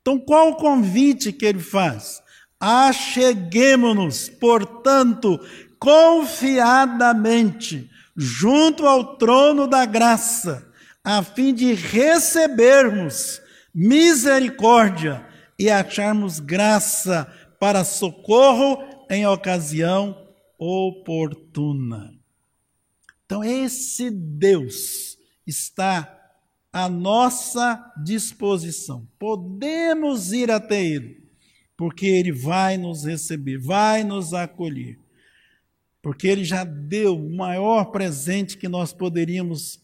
Então, 0.00 0.18
qual 0.18 0.50
o 0.50 0.56
convite 0.56 1.32
que 1.32 1.44
ele 1.44 1.60
faz? 1.60 2.22
Acheguemo-nos, 2.58 4.28
portanto, 4.28 5.38
confiadamente 5.78 7.90
junto 8.16 8.86
ao 8.86 9.16
trono 9.16 9.66
da 9.66 9.84
graça, 9.84 10.66
a 11.04 11.22
fim 11.22 11.52
de 11.52 11.74
recebermos 11.74 13.40
misericórdia 13.74 15.26
e 15.58 15.70
acharmos 15.70 16.40
graça 16.40 17.30
para 17.60 17.84
socorro 17.84 18.82
em 19.10 19.26
ocasião 19.26 20.16
oportuna. 20.58 22.14
Então, 23.24 23.44
esse 23.44 24.10
Deus 24.10 25.18
está 25.46 26.12
à 26.72 26.88
nossa 26.88 27.92
disposição. 28.02 29.06
Podemos 29.18 30.32
ir 30.32 30.50
até 30.50 30.82
Ele 30.82 31.25
porque 31.76 32.06
Ele 32.06 32.32
vai 32.32 32.76
nos 32.76 33.04
receber, 33.04 33.58
vai 33.58 34.02
nos 34.02 34.32
acolher. 34.32 34.98
Porque 36.00 36.26
Ele 36.26 36.44
já 36.44 36.64
deu 36.64 37.16
o 37.16 37.36
maior 37.36 37.86
presente 37.86 38.56
que 38.56 38.68
nós 38.68 38.92
poderíamos 38.92 39.80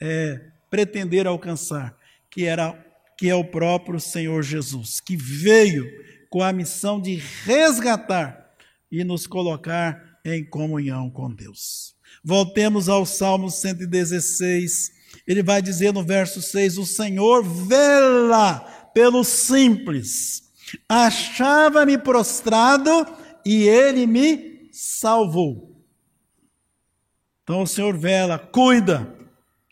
é, 0.00 0.40
pretender 0.70 1.26
alcançar, 1.26 1.96
que, 2.30 2.44
era, 2.44 2.72
que 3.16 3.28
é 3.28 3.34
o 3.34 3.44
próprio 3.44 3.98
Senhor 3.98 4.42
Jesus, 4.42 5.00
que 5.00 5.16
veio 5.16 5.86
com 6.30 6.42
a 6.42 6.52
missão 6.52 7.00
de 7.00 7.16
resgatar 7.44 8.54
e 8.92 9.02
nos 9.02 9.26
colocar 9.26 10.20
em 10.24 10.44
comunhão 10.44 11.10
com 11.10 11.32
Deus. 11.32 11.96
Voltemos 12.22 12.88
ao 12.88 13.06
Salmo 13.06 13.50
116. 13.50 14.92
Ele 15.26 15.42
vai 15.42 15.62
dizer 15.62 15.92
no 15.92 16.02
verso 16.02 16.42
6: 16.42 16.78
O 16.78 16.86
Senhor 16.86 17.42
vela 17.42 18.60
pelo 18.94 19.24
simples 19.24 20.47
Achava-me 20.88 21.96
prostrado 21.96 22.90
e 23.44 23.68
ele 23.68 24.06
me 24.06 24.68
salvou. 24.72 25.76
Então 27.42 27.62
o 27.62 27.66
Senhor 27.66 27.96
vela, 27.96 28.38
cuida, 28.38 29.16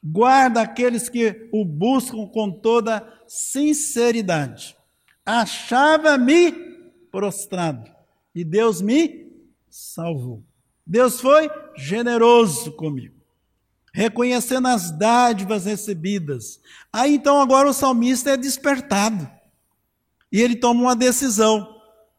guarda 0.02 0.62
aqueles 0.62 1.08
que 1.08 1.48
o 1.52 1.64
buscam 1.64 2.26
com 2.26 2.50
toda 2.50 3.06
sinceridade. 3.26 4.76
Achava-me 5.24 6.52
prostrado 7.10 7.90
e 8.34 8.44
Deus 8.44 8.80
me 8.80 9.30
salvou. 9.68 10.42
Deus 10.86 11.20
foi 11.20 11.50
generoso 11.76 12.72
comigo, 12.72 13.16
reconhecendo 13.92 14.68
as 14.68 14.90
dádivas 14.90 15.64
recebidas. 15.64 16.60
Aí 16.92 17.14
então 17.14 17.40
agora 17.40 17.68
o 17.68 17.74
salmista 17.74 18.30
é 18.30 18.36
despertado. 18.36 19.35
E 20.36 20.42
ele 20.42 20.54
toma 20.54 20.82
uma 20.82 20.94
decisão. 20.94 21.66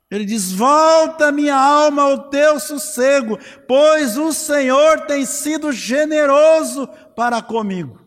Ele 0.10 0.26
diz: 0.26 0.52
Volta 0.52 1.32
minha 1.32 1.56
alma 1.56 2.02
ao 2.02 2.30
teu 2.32 2.60
sossego, 2.60 3.38
pois 3.68 4.18
o 4.18 4.34
Senhor 4.34 5.02
tem 5.02 5.24
sido 5.24 5.72
generoso 5.72 6.88
para 7.16 7.44
comigo. 7.44 8.02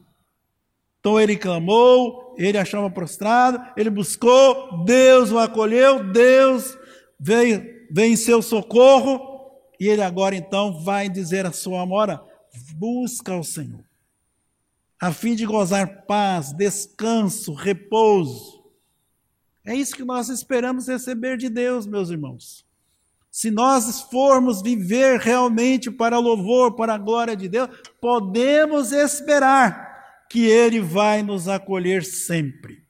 Então 0.99 1.21
ele 1.21 1.37
clamou, 1.37 2.35
ele 2.37 2.59
achava 2.59 2.91
prostrado, 2.91 3.65
ele 3.77 3.89
buscou, 3.89 4.85
Deus 4.85 5.31
o 5.31 5.39
acolheu, 5.39 6.03
Deus 6.03 6.77
veio, 7.17 7.65
veio 7.89 8.13
em 8.13 8.17
seu 8.17 8.43
socorro, 8.43 9.21
e 9.79 9.87
ele 9.87 10.03
agora 10.03 10.35
então 10.35 10.83
vai 10.83 11.09
dizer 11.09 11.47
a 11.47 11.53
sua 11.53 11.83
amora: 11.83 12.21
busca 12.75 13.37
o 13.37 13.45
Senhor, 13.45 13.85
a 15.01 15.13
fim 15.13 15.37
de 15.37 15.47
gozar 15.47 16.05
paz, 16.05 16.53
descanso, 16.53 17.55
repouso. 17.55 18.60
É 19.71 19.77
isso 19.77 19.95
que 19.95 20.03
nós 20.03 20.29
esperamos 20.29 20.89
receber 20.89 21.37
de 21.37 21.49
Deus, 21.49 21.87
meus 21.87 22.11
irmãos. 22.11 22.67
Se 23.31 23.53
nós 23.53 24.01
formos 24.01 24.63
viver 24.63 25.21
realmente 25.21 25.93
para 25.93 26.19
louvor, 26.19 26.75
para 26.75 26.95
a 26.95 26.99
glória 26.99 27.37
de 27.37 27.49
Deus, 27.49 27.69
podemos 28.01 28.91
esperar 28.91 30.27
que 30.29 30.45
Ele 30.45 30.81
vai 30.81 31.23
nos 31.23 31.47
acolher 31.47 32.03
sempre. 32.03 32.83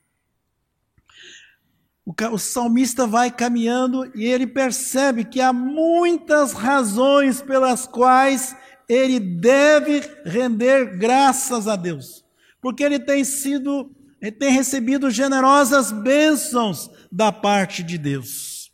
O 2.32 2.38
salmista 2.38 3.06
vai 3.06 3.30
caminhando 3.30 4.10
e 4.16 4.24
ele 4.24 4.46
percebe 4.46 5.22
que 5.26 5.38
há 5.38 5.52
muitas 5.52 6.54
razões 6.54 7.42
pelas 7.42 7.86
quais 7.86 8.56
ele 8.88 9.20
deve 9.20 10.00
render 10.24 10.96
graças 10.96 11.68
a 11.68 11.76
Deus, 11.76 12.24
porque 12.60 12.82
ele 12.82 12.98
tem 12.98 13.22
sido 13.22 13.94
ele 14.20 14.32
tem 14.32 14.52
recebido 14.52 15.10
generosas 15.10 15.90
bênçãos 15.90 16.90
da 17.10 17.32
parte 17.32 17.82
de 17.82 17.96
Deus. 17.96 18.70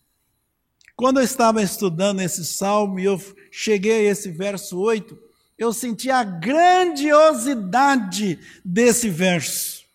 Quando 0.97 1.21
eu 1.21 1.25
estava 1.25 1.63
estudando 1.63 2.21
esse 2.21 2.45
salmo 2.45 2.99
e 2.99 3.05
eu 3.05 3.23
cheguei 3.51 4.09
a 4.09 4.11
esse 4.11 4.29
verso 4.31 4.77
8, 4.79 5.17
eu 5.59 5.73
senti 5.73 6.11
a 6.11 6.23
grandiosidade 6.25 8.39
desse 8.65 9.09
verso. 9.09 9.87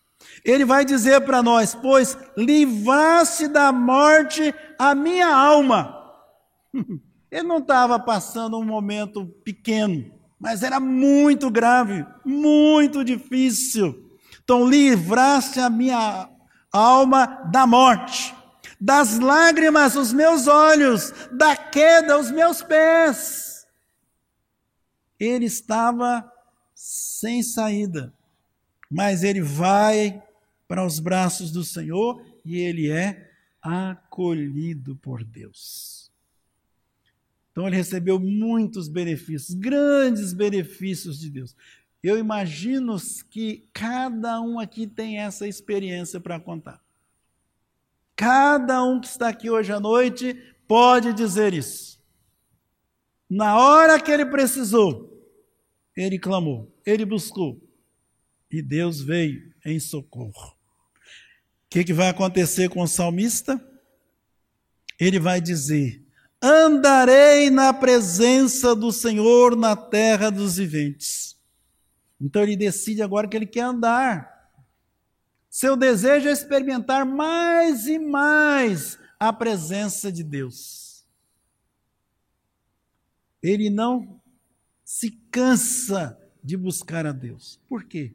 Ele 0.44 0.64
vai 0.64 0.84
dizer 0.84 1.20
para 1.22 1.40
nós: 1.42 1.74
Pois 1.74 2.16
livrasse 2.36 3.48
da 3.48 3.72
morte 3.72 4.54
a 4.78 4.94
minha 4.94 5.34
alma. 5.34 5.98
Ele 7.30 7.48
não 7.48 7.58
estava 7.58 7.98
passando 7.98 8.58
um 8.58 8.64
momento 8.64 9.24
pequeno, 9.42 10.12
mas 10.38 10.62
era 10.62 10.78
muito 10.78 11.50
grave, 11.50 12.06
muito 12.24 13.02
difícil. 13.02 14.11
Então, 14.42 14.68
livraste 14.68 15.60
a 15.60 15.70
minha 15.70 16.28
alma 16.72 17.26
da 17.50 17.66
morte, 17.66 18.34
das 18.80 19.18
lágrimas 19.18 19.94
os 19.94 20.12
meus 20.12 20.46
olhos, 20.46 21.12
da 21.30 21.54
queda 21.56 22.18
os 22.18 22.30
meus 22.30 22.62
pés. 22.62 23.66
Ele 25.18 25.44
estava 25.44 26.28
sem 26.74 27.42
saída, 27.42 28.12
mas 28.90 29.22
ele 29.22 29.40
vai 29.40 30.20
para 30.66 30.84
os 30.84 30.98
braços 30.98 31.52
do 31.52 31.62
Senhor 31.62 32.24
e 32.44 32.58
ele 32.58 32.90
é 32.90 33.30
acolhido 33.60 34.96
por 34.96 35.22
Deus. 35.22 36.10
Então 37.52 37.68
ele 37.68 37.76
recebeu 37.76 38.18
muitos 38.18 38.88
benefícios, 38.88 39.54
grandes 39.54 40.32
benefícios 40.32 41.20
de 41.20 41.30
Deus 41.30 41.54
Eu 42.02 42.18
imagino 42.18 42.96
que 43.30 43.68
cada 43.72 44.40
um 44.40 44.58
aqui 44.58 44.86
tem 44.86 45.20
essa 45.20 45.46
experiência 45.46 46.18
para 46.18 46.40
contar. 46.40 46.82
Cada 48.16 48.82
um 48.82 49.00
que 49.00 49.06
está 49.06 49.28
aqui 49.28 49.48
hoje 49.48 49.72
à 49.72 49.78
noite 49.78 50.34
pode 50.66 51.12
dizer 51.12 51.54
isso. 51.54 52.00
Na 53.30 53.56
hora 53.56 54.00
que 54.00 54.10
ele 54.10 54.26
precisou, 54.26 55.12
ele 55.96 56.18
clamou, 56.18 56.74
ele 56.84 57.04
buscou, 57.04 57.60
e 58.50 58.60
Deus 58.60 59.00
veio 59.00 59.52
em 59.64 59.78
socorro. 59.78 60.50
O 60.50 61.70
que, 61.70 61.84
que 61.84 61.92
vai 61.94 62.08
acontecer 62.08 62.68
com 62.68 62.82
o 62.82 62.86
salmista? 62.86 63.58
Ele 65.00 65.18
vai 65.18 65.40
dizer: 65.40 66.04
Andarei 66.42 67.48
na 67.48 67.72
presença 67.72 68.74
do 68.74 68.92
Senhor 68.92 69.56
na 69.56 69.74
terra 69.74 70.28
dos 70.28 70.56
viventes. 70.56 71.31
Então 72.22 72.42
ele 72.42 72.56
decide 72.56 73.02
agora 73.02 73.26
que 73.26 73.36
ele 73.36 73.46
quer 73.46 73.62
andar. 73.62 74.30
Seu 75.50 75.76
desejo 75.76 76.28
é 76.28 76.32
experimentar 76.32 77.04
mais 77.04 77.86
e 77.86 77.98
mais 77.98 78.96
a 79.18 79.32
presença 79.32 80.10
de 80.10 80.22
Deus. 80.22 81.04
Ele 83.42 83.68
não 83.68 84.20
se 84.84 85.10
cansa 85.32 86.16
de 86.42 86.56
buscar 86.56 87.06
a 87.06 87.12
Deus. 87.12 87.60
Por 87.68 87.84
quê? 87.84 88.14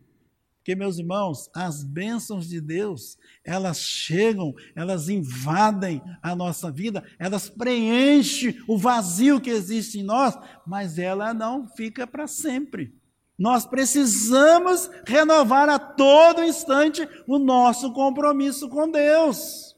Porque, 0.58 0.76
meus 0.76 0.98
irmãos, 0.98 1.50
as 1.54 1.84
bênçãos 1.84 2.48
de 2.48 2.60
Deus, 2.60 3.18
elas 3.44 3.80
chegam, 3.80 4.54
elas 4.76 5.08
invadem 5.08 6.02
a 6.22 6.36
nossa 6.36 6.72
vida, 6.72 7.04
elas 7.18 7.50
preenchem 7.50 8.62
o 8.68 8.78
vazio 8.78 9.40
que 9.40 9.50
existe 9.50 10.00
em 10.00 10.04
nós, 10.04 10.38
mas 10.66 10.98
ela 10.98 11.34
não 11.34 11.68
fica 11.70 12.06
para 12.06 12.28
sempre. 12.28 12.94
Nós 13.38 13.66
precisamos 13.66 14.90
renovar 15.06 15.70
a 15.70 15.78
todo 15.78 16.44
instante 16.44 17.08
o 17.28 17.38
nosso 17.38 17.94
compromisso 17.94 18.68
com 18.68 18.90
Deus. 18.90 19.76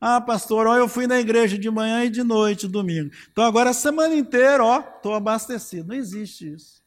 Ah, 0.00 0.20
pastor, 0.20 0.66
ó, 0.66 0.76
eu 0.76 0.88
fui 0.88 1.06
na 1.06 1.18
igreja 1.18 1.58
de 1.58 1.70
manhã 1.70 2.04
e 2.04 2.10
de 2.10 2.22
noite, 2.22 2.68
domingo. 2.68 3.10
Então 3.32 3.42
agora 3.44 3.70
a 3.70 3.74
semana 3.74 4.14
inteira, 4.14 4.62
ó, 4.62 4.78
estou 4.80 5.14
abastecido. 5.14 5.88
Não 5.88 5.96
existe 5.96 6.52
isso. 6.52 6.84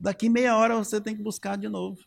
Daqui 0.00 0.28
meia 0.30 0.56
hora 0.56 0.76
você 0.76 1.00
tem 1.00 1.14
que 1.14 1.22
buscar 1.22 1.56
de 1.56 1.68
novo. 1.68 1.98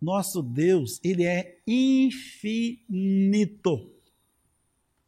Nosso 0.00 0.42
Deus, 0.42 1.00
ele 1.04 1.24
é 1.24 1.60
infinito. 1.66 2.38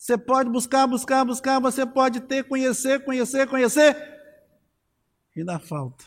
Você 0.01 0.17
pode 0.17 0.49
buscar, 0.49 0.87
buscar, 0.87 1.27
buscar, 1.27 1.61
você 1.61 1.85
pode 1.85 2.21
ter, 2.21 2.45
conhecer, 2.45 3.05
conhecer, 3.05 3.47
conhecer, 3.47 3.95
e 5.37 5.45
dá 5.45 5.59
falta. 5.59 6.07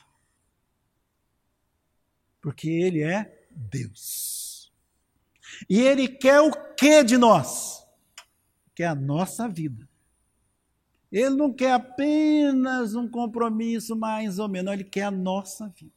Porque 2.42 2.68
ele 2.68 3.04
é 3.04 3.46
Deus. 3.52 4.74
E 5.70 5.80
ele 5.80 6.08
quer 6.08 6.42
o 6.42 6.52
que 6.74 7.04
de 7.04 7.20
nós? 7.20 7.88
Quer 8.74 8.88
a 8.88 8.96
nossa 8.96 9.48
vida. 9.48 9.88
Ele 11.12 11.36
não 11.36 11.54
quer 11.54 11.74
apenas 11.74 12.96
um 12.96 13.08
compromisso 13.08 13.96
mais 13.96 14.40
ou 14.40 14.50
menos, 14.50 14.74
ele 14.74 14.86
quer 14.86 15.04
a 15.04 15.12
nossa 15.12 15.70
vida. 15.70 15.94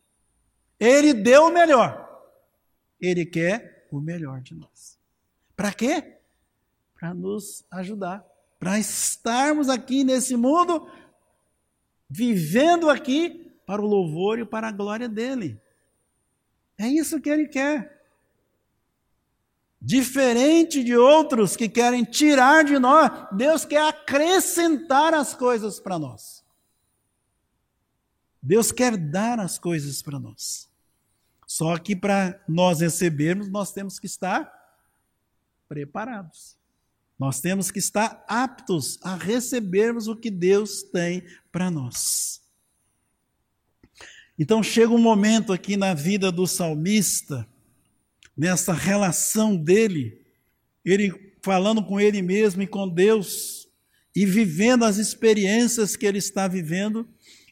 Ele 0.79 1.15
deu 1.15 1.47
o 1.47 1.51
melhor. 1.51 2.07
Ele 3.01 3.25
quer 3.25 3.89
o 3.91 4.03
melhor 4.03 4.43
de 4.43 4.55
nós. 4.55 4.99
Para 5.57 5.73
quê? 5.73 6.16
Para 7.07 7.15
nos 7.15 7.65
ajudar, 7.71 8.27
para 8.59 8.81
estarmos 8.81 9.69
aqui 9.69 10.03
nesse 10.03 10.37
mundo, 10.37 10.91
vivendo 12.11 12.91
aqui 12.91 13.53
para 13.65 13.81
o 13.81 13.87
louvor 13.87 14.41
e 14.41 14.45
para 14.45 14.67
a 14.67 14.73
glória 14.73 15.09
dele. 15.09 15.61
É 16.77 16.89
isso 16.89 17.21
que 17.21 17.31
ele 17.31 17.47
quer. 17.47 18.05
Diferente 19.81 20.83
de 20.83 20.97
outros 20.97 21.55
que 21.55 21.69
querem 21.69 22.03
tirar 22.03 22.65
de 22.65 22.77
nós, 22.77 23.09
Deus 23.31 23.65
quer 23.65 23.87
acrescentar 23.87 25.15
as 25.15 25.33
coisas 25.33 25.79
para 25.79 26.01
nós. 26.01 26.45
Deus 28.43 28.73
quer 28.73 28.97
dar 28.97 29.39
as 29.39 29.61
coisas 29.61 30.03
para 30.03 30.19
nós. 30.19 30.69
Só 31.47 31.79
que 31.79 31.95
para 31.95 32.43
nós 32.49 32.81
recebermos, 32.81 33.49
nós 33.49 33.73
temos 33.73 34.01
que 34.01 34.07
estar 34.07 34.53
preparados. 35.69 36.56
Nós 37.19 37.41
temos 37.41 37.71
que 37.71 37.79
estar 37.79 38.25
aptos 38.29 38.99
a 39.03 39.15
recebermos 39.15 40.07
o 40.07 40.17
que 40.17 40.31
Deus 40.31 40.83
tem 40.83 41.25
para 41.51 41.71
nós. 41.71 42.43
Então 44.39 44.63
chega 44.63 44.93
um 44.93 44.99
momento 44.99 45.53
aqui 45.53 45.77
na 45.77 45.95
vida 45.95 46.31
do 46.31 46.47
salmista 46.47 47.47
nessa 48.37 48.75
relação 48.75 49.57
dele, 49.57 50.21
ele 50.85 51.35
falando 51.43 51.83
com 51.83 51.99
ele 51.99 52.21
mesmo 52.21 52.61
e 52.61 52.67
com 52.67 52.87
Deus, 52.87 53.67
e 54.15 54.27
vivendo 54.27 54.85
as 54.85 54.99
experiências 54.99 55.97
que 55.97 56.05
ele 56.05 56.19
está 56.19 56.47
vivendo, 56.47 57.09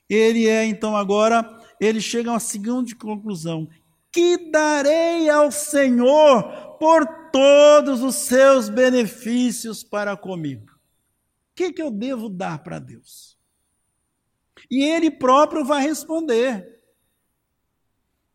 ele 0.09 0.47
é 0.47 0.67
então 0.67 0.95
agora, 0.95 1.43
ele 1.81 2.01
chega 2.01 2.29
a 2.29 2.35
uma 2.35 2.41
seguinte 2.41 2.95
conclusão: 2.95 3.67
que 4.13 4.51
darei 4.51 5.31
ao 5.31 5.51
Senhor 5.51 6.77
por 6.79 7.24
todos 7.35 8.01
os 8.01 8.15
seus 8.15 8.69
benefícios 8.69 9.83
para 9.83 10.17
comigo? 10.17 10.71
O 10.71 11.55
que, 11.57 11.73
que 11.73 11.83
eu 11.83 11.91
devo 11.91 12.29
dar 12.29 12.63
para 12.63 12.79
Deus? 12.79 13.37
E 14.71 14.85
ele 14.85 15.11
próprio 15.11 15.65
vai 15.65 15.83
responder. 15.83 16.81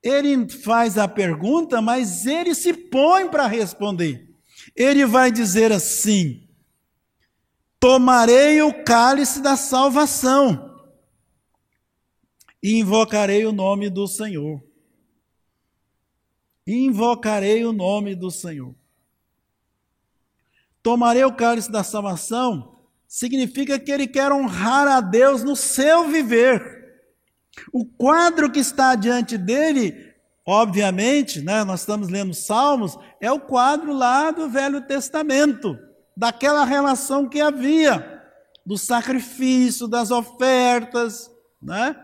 Ele 0.04 0.50
faz 0.50 0.98
a 0.98 1.08
pergunta, 1.08 1.82
mas 1.82 2.26
ele 2.26 2.54
se 2.54 2.74
põe 2.74 3.30
para 3.30 3.48
responder. 3.48 4.36
Ele 4.76 5.06
vai 5.06 5.32
dizer 5.32 5.72
assim: 5.72 6.50
Tomarei 7.80 8.62
o 8.62 8.84
cálice 8.84 9.42
da 9.42 9.56
salvação 9.56 10.78
e 12.62 12.80
invocarei 12.80 13.46
o 13.46 13.54
nome 13.54 13.90
do 13.90 14.08
Senhor. 14.10 14.62
Invocarei 16.68 17.64
o 17.64 17.72
nome 17.72 18.14
do 18.14 18.30
Senhor. 18.30 18.76
Tomarei 20.82 21.24
o 21.24 21.36
cálice 21.36 21.72
da 21.72 21.84
salvação 21.84 22.78
significa 23.08 23.80
que 23.80 23.92
ele 23.92 24.08
quer 24.08 24.32
honrar 24.32 24.88
a 24.88 25.02
Deus 25.02 25.44
no 25.44 25.56
seu 25.56 26.08
viver. 26.08 26.80
O 27.74 27.86
quadro 27.86 28.52
que 28.52 28.60
está 28.60 28.96
diante 28.96 29.38
dele, 29.38 30.14
obviamente, 30.46 31.42
né, 31.42 31.64
nós 31.64 31.82
estamos 31.82 32.10
lendo 32.10 32.34
Salmos, 32.34 32.98
é 33.20 33.32
o 33.32 33.40
quadro 33.40 33.92
lá 33.92 34.32
do 34.32 34.48
Velho 34.48 34.82
Testamento, 34.82 35.78
daquela 36.16 36.64
relação 36.64 37.28
que 37.28 37.42
havia, 37.42 38.22
do 38.66 38.78
sacrifício, 38.78 39.88
das 39.88 40.12
ofertas, 40.12 41.32
né? 41.62 41.96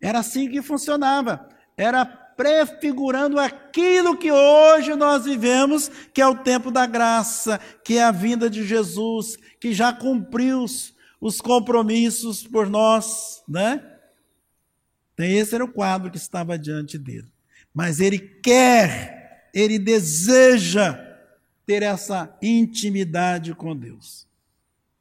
Era 0.00 0.18
assim 0.18 0.50
que 0.50 0.60
funcionava. 0.60 1.48
Era 1.76 2.23
prefigurando 2.36 3.38
aquilo 3.38 4.16
que 4.16 4.30
hoje 4.30 4.94
nós 4.94 5.24
vivemos, 5.24 5.90
que 6.12 6.20
é 6.20 6.26
o 6.26 6.36
tempo 6.36 6.70
da 6.70 6.86
graça, 6.86 7.58
que 7.84 7.98
é 7.98 8.04
a 8.04 8.10
vinda 8.10 8.48
de 8.50 8.66
Jesus, 8.66 9.36
que 9.60 9.72
já 9.72 9.92
cumpriu 9.92 10.62
os, 10.62 10.94
os 11.20 11.40
compromissos 11.40 12.46
por 12.46 12.68
nós, 12.68 13.42
né? 13.48 13.82
Então, 15.14 15.26
esse 15.26 15.54
era 15.54 15.64
o 15.64 15.72
quadro 15.72 16.10
que 16.10 16.16
estava 16.16 16.58
diante 16.58 16.98
dele. 16.98 17.28
Mas 17.72 18.00
ele 18.00 18.18
quer, 18.18 19.50
ele 19.54 19.78
deseja 19.78 21.00
ter 21.64 21.82
essa 21.82 22.36
intimidade 22.42 23.54
com 23.54 23.76
Deus. 23.76 24.26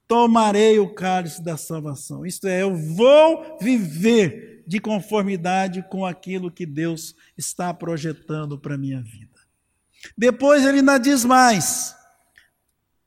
Tomarei 0.07 0.79
o 0.79 0.93
cálice 0.93 1.43
da 1.43 1.57
salvação. 1.57 2.25
Isto 2.25 2.47
é, 2.47 2.61
eu 2.61 2.75
vou 2.75 3.57
viver 3.59 4.52
de 4.65 4.79
conformidade 4.79 5.83
com 5.89 6.05
aquilo 6.05 6.51
que 6.51 6.65
Deus 6.65 7.15
está 7.37 7.73
projetando 7.73 8.57
para 8.57 8.75
a 8.75 8.77
minha 8.77 9.01
vida. 9.01 9.39
Depois 10.17 10.65
ele 10.65 10.79
ainda 10.79 10.97
diz 10.97 11.23
mais: 11.23 11.95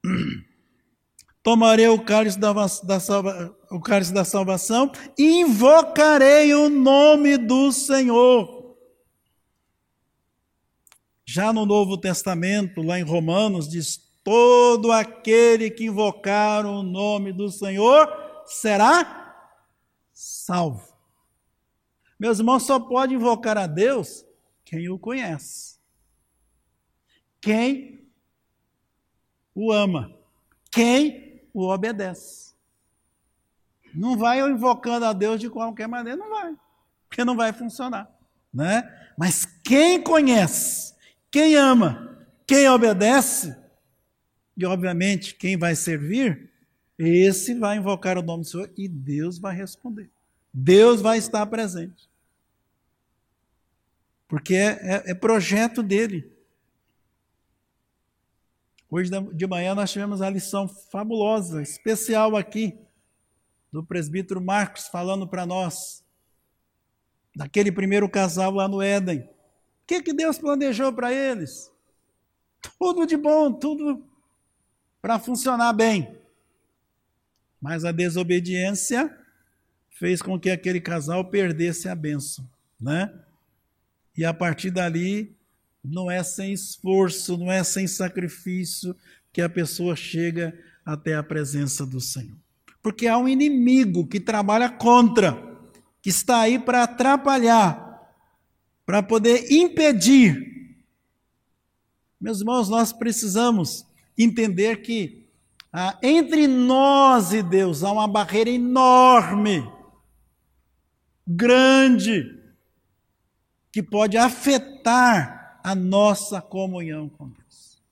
tomarei 1.43 1.89
o 1.89 2.03
cálice 2.03 2.39
da, 2.39 2.53
da, 2.53 3.01
salva, 3.01 3.57
o 3.71 3.81
cálice 3.81 4.13
da 4.13 4.25
salvação 4.25 4.91
e 5.19 5.41
invocarei 5.41 6.55
o 6.55 6.69
nome 6.69 7.37
do 7.37 7.73
Senhor. 7.73 8.77
Já 11.25 11.53
no 11.53 11.67
Novo 11.67 11.99
Testamento, 11.99 12.83
lá 12.83 12.99
em 12.99 13.03
Romanos, 13.03 13.69
diz: 13.69 14.01
todo 14.25 14.91
aquele 14.91 15.71
que 15.71 15.85
invocar 15.85 16.67
o 16.67 16.83
nome 16.83 17.33
do 17.33 17.49
Senhor 17.49 18.09
será 18.45 19.27
salvo. 20.13 20.96
Meus 22.19 22.39
irmãos, 22.39 22.63
só 22.63 22.81
pode 22.81 23.15
invocar 23.15 23.59
a 23.59 23.67
Deus 23.67 24.25
quem 24.65 24.89
o 24.89 24.99
conhece, 24.99 25.79
quem 27.41 28.09
o 29.55 29.73
ama, 29.73 30.15
quem 30.71 31.43
o 31.53 31.69
obedece. 31.69 32.55
Não 33.95 34.17
vai 34.17 34.41
invocando 34.41 35.07
a 35.07 35.13
Deus 35.13 35.41
de 35.41 35.49
qualquer 35.49 35.89
maneira, 35.89 36.19
não 36.19 36.31
vai. 36.31 36.55
Porque 37.09 37.25
não 37.25 37.37
vai 37.37 37.53
funcionar, 37.53 38.11
né? 38.53 38.83
Mas 39.17 39.47
quem 39.65 40.03
conhece, 40.03 40.95
quem 41.31 41.55
ama, 41.55 42.27
quem 42.47 42.69
obedece, 42.69 43.57
e 44.57 44.65
obviamente 44.65 45.35
quem 45.35 45.57
vai 45.57 45.75
servir, 45.75 46.51
esse 46.99 47.55
vai 47.55 47.77
invocar 47.77 48.19
o 48.19 48.23
nome 48.23 48.43
do 48.43 48.49
Senhor 48.49 48.71
e 48.77 48.89
Deus 48.89 49.39
vai 49.39 49.55
responder. 49.55 50.11
Deus 50.59 51.03
vai 51.03 51.19
estar 51.19 51.45
presente. 51.45 52.09
Porque 54.27 54.55
é, 54.55 54.71
é, 54.83 55.11
é 55.11 55.15
projeto 55.15 55.83
dele. 55.83 56.33
Hoje 58.91 59.11
de 59.35 59.47
manhã 59.47 59.75
nós 59.75 59.93
tivemos 59.93 60.23
a 60.23 60.31
lição 60.31 60.67
fabulosa, 60.67 61.61
especial 61.61 62.37
aqui, 62.37 62.79
do 63.71 63.85
presbítero 63.85 64.41
Marcos 64.41 64.87
falando 64.87 65.29
para 65.29 65.45
nós, 65.45 66.03
daquele 67.35 67.71
primeiro 67.71 68.09
casal 68.09 68.51
lá 68.51 68.67
no 68.67 68.81
Éden. 68.81 69.21
O 69.21 69.87
que, 69.87 70.01
que 70.01 70.15
Deus 70.15 70.39
planejou 70.39 70.91
para 70.91 71.13
eles? 71.13 71.71
Tudo 72.79 73.07
de 73.07 73.19
bom, 73.19 73.53
tudo 73.53 74.03
para 75.03 75.19
funcionar 75.19 75.75
bem. 75.75 76.19
Mas 77.61 77.85
a 77.85 77.93
desobediência 77.93 79.26
fez 79.99 80.21
com 80.21 80.39
que 80.39 80.51
aquele 80.51 80.81
casal 80.81 81.25
perdesse 81.25 81.89
a 81.89 81.95
bênção, 81.95 82.47
né? 82.81 83.13
E 84.17 84.25
a 84.25 84.33
partir 84.33 84.71
dali, 84.71 85.35
não 85.83 86.11
é 86.11 86.23
sem 86.23 86.53
esforço, 86.53 87.37
não 87.37 87.51
é 87.51 87.63
sem 87.65 87.87
sacrifício 87.87 88.95
que 89.33 89.41
a 89.41 89.49
pessoa 89.49 89.97
chega 89.97 90.59
até 90.85 91.15
a 91.15 91.23
presença 91.23 91.85
do 91.85 92.01
Senhor. 92.01 92.37
Porque 92.83 93.07
há 93.07 93.19
um 93.19 93.29
inimigo 93.29 94.07
que 94.07 94.21
trabalha 94.21 94.69
contra, 94.69 95.33
que 96.03 96.11
está 96.11 96.41
aí 96.41 96.59
para 96.59 96.83
atrapalhar, 96.83 98.13
para 98.85 99.03
poder 99.03 99.51
impedir. 99.51 100.77
Meus 102.21 102.41
irmãos, 102.41 102.69
nós 102.69 102.93
precisamos 102.93 103.85
entender 104.17 104.83
que 104.83 105.27
ah, 105.73 105.99
entre 106.03 106.47
nós 106.47 107.33
e 107.33 107.43
Deus 107.43 107.83
há 107.83 107.93
uma 107.93 108.09
barreira 108.09 108.51
enorme, 108.51 109.76
grande, 111.27 112.41
que 113.73 113.83
pode 113.83 114.17
afetar 114.17 115.61
a 115.63 115.75
nossa 115.75 116.41
comunhão 116.41 117.09
com 117.09 117.29
Deus. 117.29 117.83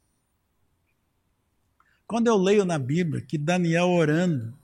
Quando 2.06 2.28
eu 2.28 2.36
leio 2.36 2.64
na 2.64 2.78
Bíblia 2.78 3.20
que 3.20 3.36
Daniel 3.36 3.88
orando, 3.88 4.56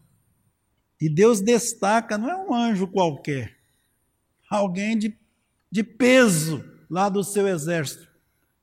e 1.00 1.08
Deus 1.08 1.40
destaca, 1.40 2.18
não 2.18 2.30
é 2.30 2.36
um 2.36 2.54
anjo 2.54 2.86
qualquer, 2.86 3.58
alguém 4.48 4.96
de, 4.96 5.18
de 5.70 5.82
peso 5.82 6.62
lá 6.88 7.08
do 7.08 7.24
seu 7.24 7.48
exército, 7.48 8.08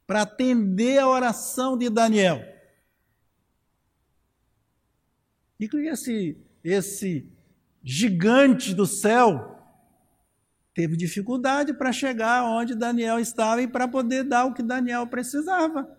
para 0.06 0.22
atender 0.22 1.00
a 1.00 1.08
oração 1.08 1.78
de 1.78 1.90
Daniel. 1.90 2.42
E 5.60 5.68
que 5.68 5.78
esse, 5.78 6.38
esse 6.64 7.28
gigante 7.84 8.74
do 8.74 8.86
céu 8.86 9.57
teve 10.78 10.96
dificuldade 10.96 11.74
para 11.74 11.92
chegar 11.92 12.44
onde 12.44 12.76
Daniel 12.76 13.20
estava 13.20 13.64
e 13.64 13.68
para 13.68 13.88
poder 13.88 14.24
dar 14.24 14.46
o 14.46 14.54
que 14.54 14.62
Daniel 14.62 15.08
precisava. 15.08 15.90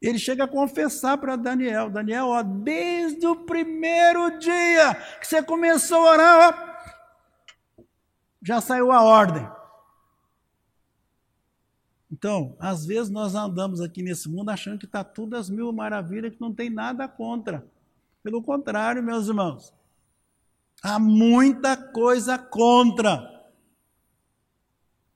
Ele 0.00 0.20
chega 0.20 0.44
a 0.44 0.48
confessar 0.48 1.18
para 1.18 1.34
Daniel: 1.34 1.90
Daniel, 1.90 2.26
ó, 2.26 2.44
desde 2.44 3.26
o 3.26 3.44
primeiro 3.44 4.38
dia 4.38 4.94
que 5.18 5.26
você 5.26 5.42
começou 5.42 6.06
a 6.06 6.12
orar, 6.12 6.38
ó, 7.78 7.84
já 8.40 8.60
saiu 8.60 8.92
a 8.92 9.02
ordem. 9.02 9.50
Então, 12.08 12.56
às 12.60 12.86
vezes 12.86 13.10
nós 13.10 13.34
andamos 13.34 13.80
aqui 13.80 14.00
nesse 14.00 14.28
mundo 14.28 14.50
achando 14.50 14.78
que 14.78 14.86
está 14.86 15.02
tudo 15.02 15.34
às 15.34 15.50
mil 15.50 15.72
maravilhas, 15.72 16.32
que 16.32 16.40
não 16.40 16.54
tem 16.54 16.70
nada 16.70 17.08
contra. 17.08 17.66
Pelo 18.22 18.40
contrário, 18.40 19.02
meus 19.02 19.26
irmãos, 19.26 19.74
há 20.86 21.00
muita 21.00 21.76
coisa 21.76 22.38
contra. 22.38 23.20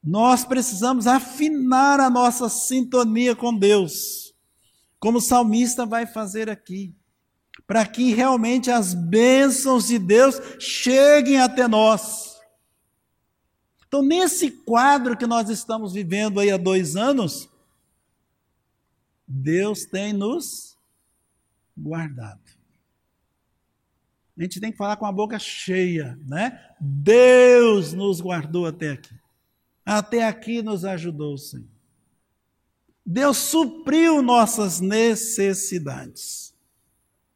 Nós 0.03 0.45
precisamos 0.45 1.07
afinar 1.07 2.01
a 2.01 2.11
nossa 2.11 2.49
sintonia 2.49 3.37
com 3.37 3.57
Deus, 3.57 4.35
como 4.99 5.19
o 5.19 5.21
salmista 5.21 5.87
vai 5.87 6.07
fazer 6.07 6.51
aqui, 6.51 6.93
para 7.69 7.87
que 7.87 8.13
realmente 8.13 8.69
as 8.69 8.95
bênçãos 8.95 9.87
de 9.87 9.99
Deus 9.99 10.41
cheguem 10.59 11.41
até 11.41 11.69
nós. 11.69 12.41
Então, 13.87 14.03
nesse 14.03 14.51
quadro 14.51 15.17
que 15.17 15.27
nós 15.27 15.49
estamos 15.49 15.93
vivendo 15.93 16.41
aí 16.41 16.51
há 16.51 16.57
dois 16.57 16.97
anos, 16.97 17.49
Deus 19.27 19.85
tem 19.85 20.13
nos 20.13 20.77
guardado. 21.77 22.50
A 24.41 24.43
gente 24.43 24.59
tem 24.59 24.73
que 24.73 24.79
falar 24.79 24.97
com 24.97 25.05
a 25.05 25.13
boca 25.13 25.39
cheia, 25.39 26.19
né? 26.27 26.75
Deus 26.81 27.93
nos 27.93 28.23
guardou 28.23 28.65
até 28.65 28.93
aqui. 28.93 29.15
Até 29.85 30.27
aqui 30.27 30.63
nos 30.63 30.83
ajudou, 30.83 31.37
Senhor. 31.37 31.69
Deus 33.05 33.37
supriu 33.37 34.23
nossas 34.23 34.81
necessidades. 34.81 36.55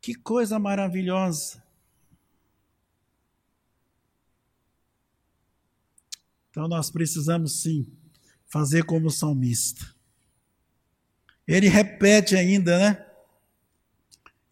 Que 0.01 0.15
coisa 0.15 0.59
maravilhosa. 0.59 1.63
Então 6.49 6.67
nós 6.67 6.91
precisamos 6.91 7.61
sim 7.61 7.87
fazer 8.47 8.83
como 8.87 9.09
o 9.09 9.11
salmista. 9.11 9.95
Ele 11.47 11.69
repete 11.69 12.35
ainda, 12.35 12.79
né? 12.79 13.04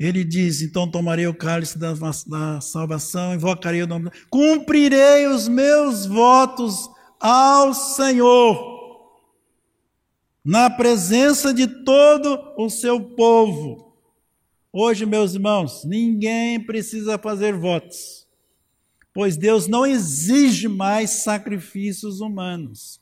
Ele 0.03 0.25
diz: 0.25 0.62
Então 0.62 0.91
tomarei 0.91 1.27
o 1.27 1.35
cálice 1.35 1.79
da, 1.79 1.93
da 2.27 2.61
salvação, 2.61 3.35
invocarei 3.35 3.83
o 3.83 3.87
nome, 3.87 4.11
cumprirei 4.31 5.27
os 5.27 5.49
meus 5.49 6.07
votos 6.07 6.88
ao 7.21 7.73
Senhor, 7.73 9.21
na 10.45 10.69
presença 10.69 11.55
de 11.55 11.67
todo 11.85 12.38
o 12.57 12.69
seu 12.69 13.01
povo. 13.01 13.93
Hoje, 14.73 15.05
meus 15.05 15.35
irmãos, 15.35 15.85
ninguém 15.85 16.59
precisa 16.59 17.19
fazer 17.19 17.55
votos 17.55 18.23
pois 19.12 19.37
Deus 19.37 19.69
não 19.69 19.85
exige 19.85 20.69
mais 20.69 21.11
sacrifícios 21.23 22.21
humanos. 22.21 23.01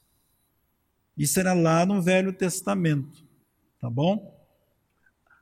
Isso 1.16 1.38
era 1.38 1.52
lá 1.52 1.86
no 1.86 2.02
Velho 2.02 2.32
Testamento, 2.32 3.24
tá 3.78 3.88
bom? 3.88 4.39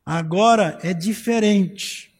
Agora 0.09 0.79
é 0.83 0.94
diferente. 0.94 2.11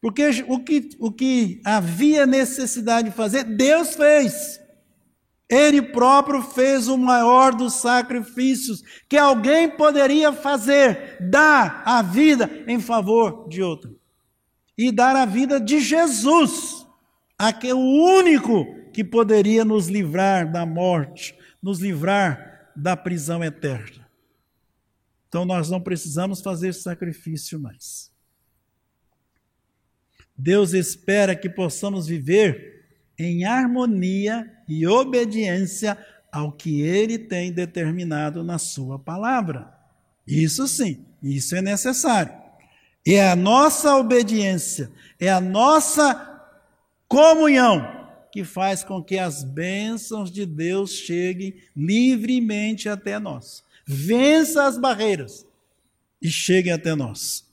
Porque 0.00 0.44
o 0.48 0.58
que, 0.58 0.90
o 0.98 1.12
que 1.12 1.60
havia 1.64 2.26
necessidade 2.26 3.10
de 3.10 3.14
fazer, 3.14 3.44
Deus 3.44 3.94
fez. 3.94 4.60
Ele 5.48 5.80
próprio 5.80 6.42
fez 6.42 6.88
o 6.88 6.98
maior 6.98 7.54
dos 7.54 7.74
sacrifícios 7.74 8.82
que 9.08 9.16
alguém 9.16 9.70
poderia 9.70 10.32
fazer, 10.32 11.18
dar 11.20 11.84
a 11.86 12.02
vida 12.02 12.50
em 12.66 12.80
favor 12.80 13.48
de 13.48 13.62
outro. 13.62 13.96
E 14.76 14.90
dar 14.90 15.14
a 15.14 15.24
vida 15.24 15.60
de 15.60 15.78
Jesus 15.78 16.84
aquele 17.38 17.74
único 17.74 18.66
que 18.92 19.04
poderia 19.04 19.64
nos 19.64 19.86
livrar 19.86 20.50
da 20.50 20.66
morte, 20.66 21.38
nos 21.62 21.78
livrar 21.78 22.72
da 22.74 22.96
prisão 22.96 23.44
eterna. 23.44 24.01
Então 25.32 25.46
nós 25.46 25.70
não 25.70 25.80
precisamos 25.80 26.42
fazer 26.42 26.74
sacrifício 26.74 27.58
mais. 27.58 28.12
Deus 30.36 30.74
espera 30.74 31.34
que 31.34 31.48
possamos 31.48 32.06
viver 32.06 32.84
em 33.18 33.46
harmonia 33.46 34.52
e 34.68 34.86
obediência 34.86 35.96
ao 36.30 36.52
que 36.52 36.82
Ele 36.82 37.18
tem 37.18 37.50
determinado 37.50 38.44
na 38.44 38.58
Sua 38.58 38.98
palavra. 38.98 39.72
Isso 40.26 40.68
sim, 40.68 41.02
isso 41.22 41.56
é 41.56 41.62
necessário. 41.62 42.34
É 43.06 43.26
a 43.30 43.34
nossa 43.34 43.96
obediência, 43.96 44.92
é 45.18 45.30
a 45.30 45.40
nossa 45.40 46.44
comunhão 47.08 48.20
que 48.30 48.44
faz 48.44 48.84
com 48.84 49.02
que 49.02 49.18
as 49.18 49.42
bênçãos 49.42 50.30
de 50.30 50.44
Deus 50.44 50.90
cheguem 50.90 51.54
livremente 51.74 52.86
até 52.86 53.18
nós. 53.18 53.64
Vença 53.86 54.64
as 54.64 54.78
barreiras 54.78 55.46
e 56.20 56.30
chegue 56.30 56.70
até 56.70 56.94
nós. 56.94 57.44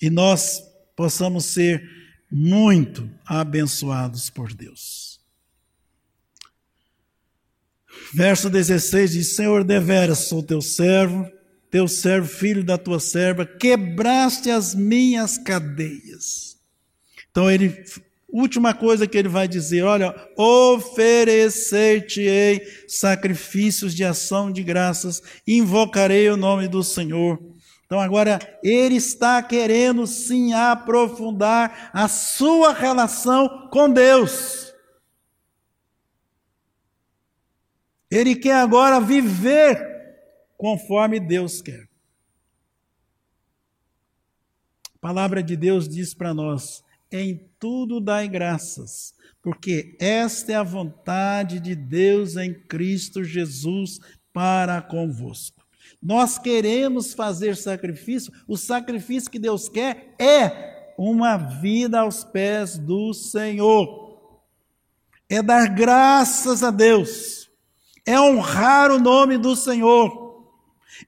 E 0.00 0.10
nós 0.10 0.62
possamos 0.94 1.46
ser 1.46 1.82
muito 2.30 3.10
abençoados 3.24 4.28
por 4.30 4.52
Deus. 4.52 5.20
Verso 8.12 8.48
16 8.48 9.12
diz: 9.12 9.36
Senhor, 9.36 9.64
deveras 9.64 10.28
sou 10.28 10.42
teu 10.42 10.60
servo, 10.60 11.30
teu 11.70 11.88
servo, 11.88 12.28
filho 12.28 12.64
da 12.64 12.78
tua 12.78 13.00
serva, 13.00 13.44
quebraste 13.44 14.50
as 14.50 14.74
minhas 14.74 15.36
cadeias. 15.38 16.58
Então 17.30 17.50
ele 17.50 17.84
Última 18.30 18.74
coisa 18.74 19.06
que 19.06 19.16
ele 19.16 19.28
vai 19.28 19.48
dizer: 19.48 19.82
olha, 19.82 20.14
oferecer-te-ei 20.36 22.60
sacrifícios 22.86 23.94
de 23.94 24.04
ação 24.04 24.52
de 24.52 24.62
graças, 24.62 25.22
invocarei 25.46 26.28
o 26.28 26.36
nome 26.36 26.68
do 26.68 26.84
Senhor. 26.84 27.42
Então, 27.86 27.98
agora, 27.98 28.38
ele 28.62 28.96
está 28.96 29.42
querendo 29.42 30.06
sim 30.06 30.52
aprofundar 30.52 31.90
a 31.94 32.06
sua 32.06 32.74
relação 32.74 33.70
com 33.70 33.90
Deus. 33.90 34.74
Ele 38.10 38.36
quer 38.36 38.56
agora 38.56 39.00
viver 39.00 39.88
conforme 40.58 41.18
Deus 41.18 41.62
quer. 41.62 41.88
A 44.94 44.98
palavra 45.00 45.42
de 45.42 45.56
Deus 45.56 45.88
diz 45.88 46.12
para 46.12 46.34
nós: 46.34 46.84
em 47.10 47.50
tudo 47.58 48.00
dai 48.00 48.28
graças, 48.28 49.14
porque 49.42 49.96
esta 49.98 50.52
é 50.52 50.54
a 50.56 50.62
vontade 50.62 51.58
de 51.60 51.74
Deus 51.74 52.36
em 52.36 52.52
Cristo 52.52 53.24
Jesus 53.24 53.98
para 54.32 54.82
convosco. 54.82 55.62
Nós 56.02 56.38
queremos 56.38 57.12
fazer 57.12 57.56
sacrifício, 57.56 58.32
o 58.46 58.56
sacrifício 58.56 59.30
que 59.30 59.38
Deus 59.38 59.68
quer 59.68 60.14
é 60.18 60.92
uma 60.96 61.36
vida 61.36 62.00
aos 62.00 62.24
pés 62.24 62.78
do 62.78 63.12
Senhor. 63.12 64.40
É 65.28 65.42
dar 65.42 65.68
graças 65.68 66.62
a 66.62 66.70
Deus, 66.70 67.50
é 68.06 68.18
honrar 68.18 68.90
o 68.90 68.98
nome 68.98 69.36
do 69.36 69.54
Senhor, 69.54 70.48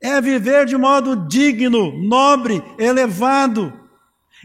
é 0.00 0.20
viver 0.20 0.66
de 0.66 0.76
modo 0.76 1.26
digno, 1.26 1.92
nobre, 2.06 2.62
elevado, 2.78 3.79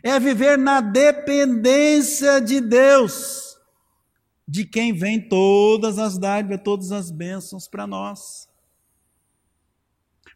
é 0.06 0.20
viver 0.20 0.56
na 0.56 0.82
dependência 0.82 2.40
de 2.40 2.62
Deus, 2.62 3.60
de 4.48 4.64
quem 4.64 4.94
vem 4.94 5.20
todas 5.28 5.98
as 5.98 6.16
dádivas, 6.16 6.62
todas 6.64 6.92
as 6.92 7.10
bênçãos 7.10 7.68
para 7.68 7.88
nós. 7.88 8.48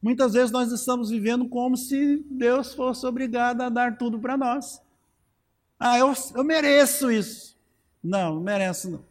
Muitas 0.02 0.34
vezes 0.34 0.50
nós 0.50 0.72
estamos 0.72 1.12
vivendo 1.12 1.48
como 1.48 1.78
se 1.78 2.26
Deus 2.32 2.74
fosse 2.74 3.06
obrigado 3.06 3.62
a 3.62 3.70
dar 3.70 3.96
tudo 3.96 4.20
para 4.20 4.36
nós. 4.36 4.82
Ah, 5.80 6.00
eu, 6.00 6.16
eu 6.34 6.44
mereço 6.44 7.12
isso. 7.12 7.56
Não, 8.04 8.34
não 8.34 8.42
merece 8.42 8.90
não. 8.90 9.06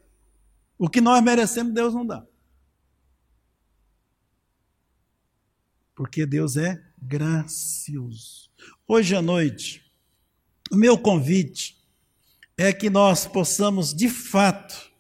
O 0.77 0.91
que 0.91 1.01
nós 1.01 1.23
merecemos, 1.23 1.73
Deus 1.73 1.95
não 1.95 2.05
dá. 2.05 2.27
Porque 5.95 6.27
Deus 6.27 6.57
é 6.57 6.83
gracioso. 7.01 8.51
Hoje 8.89 9.15
à 9.15 9.23
noite, 9.23 9.88
o 10.71 10.77
meu 10.77 10.99
convite 10.99 11.77
é 12.57 12.73
que 12.73 12.91
nós 12.91 13.27
possamos, 13.27 13.95
de 13.95 14.09
fato, 14.09 14.91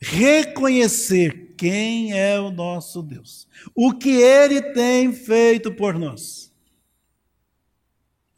reconhecer 0.00 1.54
quem 1.56 2.12
é 2.12 2.38
o 2.38 2.50
nosso 2.50 3.02
Deus, 3.02 3.48
o 3.74 3.92
que 3.92 4.10
Ele 4.10 4.62
tem 4.72 5.12
feito 5.12 5.72
por 5.72 5.98
nós. 5.98 6.52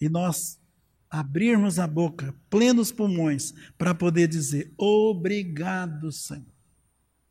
E 0.00 0.08
nós 0.08 0.58
abrirmos 1.10 1.78
a 1.78 1.86
boca, 1.86 2.34
plenos 2.48 2.90
pulmões, 2.90 3.52
para 3.76 3.94
poder 3.94 4.28
dizer: 4.28 4.72
Obrigado, 4.78 6.10
Senhor. 6.10 6.46